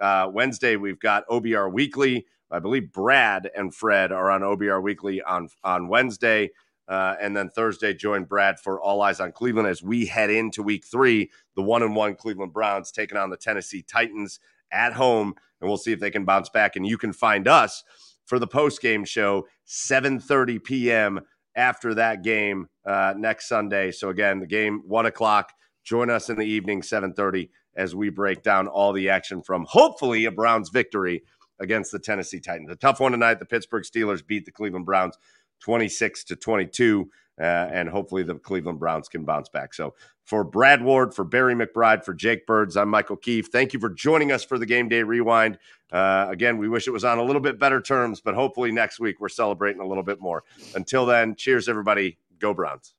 [0.00, 2.26] Uh, Wednesday, we've got OBR Weekly.
[2.50, 6.50] I believe Brad and Fred are on OBR Weekly on, on Wednesday.
[6.86, 10.62] Uh, and then Thursday, join Brad for All Eyes on Cleveland as we head into
[10.62, 11.30] week three.
[11.56, 14.38] The one and one Cleveland Browns taking on the Tennessee Titans
[14.70, 15.34] at home.
[15.60, 16.76] And we'll see if they can bounce back.
[16.76, 17.84] And you can find us
[18.26, 21.20] for the post game show, 7.30 p.m.
[21.56, 23.90] after that game uh, next Sunday.
[23.90, 25.52] So again, the game, one o'clock.
[25.84, 30.24] Join us in the evening, 7:30, as we break down all the action from hopefully
[30.24, 31.24] a Browns victory
[31.60, 32.70] against the Tennessee Titans.
[32.70, 33.38] A tough one tonight.
[33.38, 35.16] The Pittsburgh Steelers beat the Cleveland Browns
[35.60, 37.10] 26 to 22.
[37.40, 39.74] Uh, and hopefully the Cleveland Browns can bounce back.
[39.74, 43.48] So for Brad Ward, for Barry McBride, for Jake Birds, I'm Michael Keefe.
[43.50, 45.58] Thank you for joining us for the Game Day Rewind.
[45.90, 49.00] Uh, again, we wish it was on a little bit better terms, but hopefully next
[49.00, 50.44] week we're celebrating a little bit more.
[50.76, 52.18] Until then, cheers, everybody.
[52.38, 52.94] Go Browns.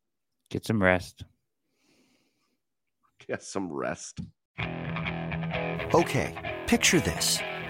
[0.49, 1.24] Get some rest.
[3.26, 4.20] Get some rest.
[5.93, 7.39] Okay, picture this.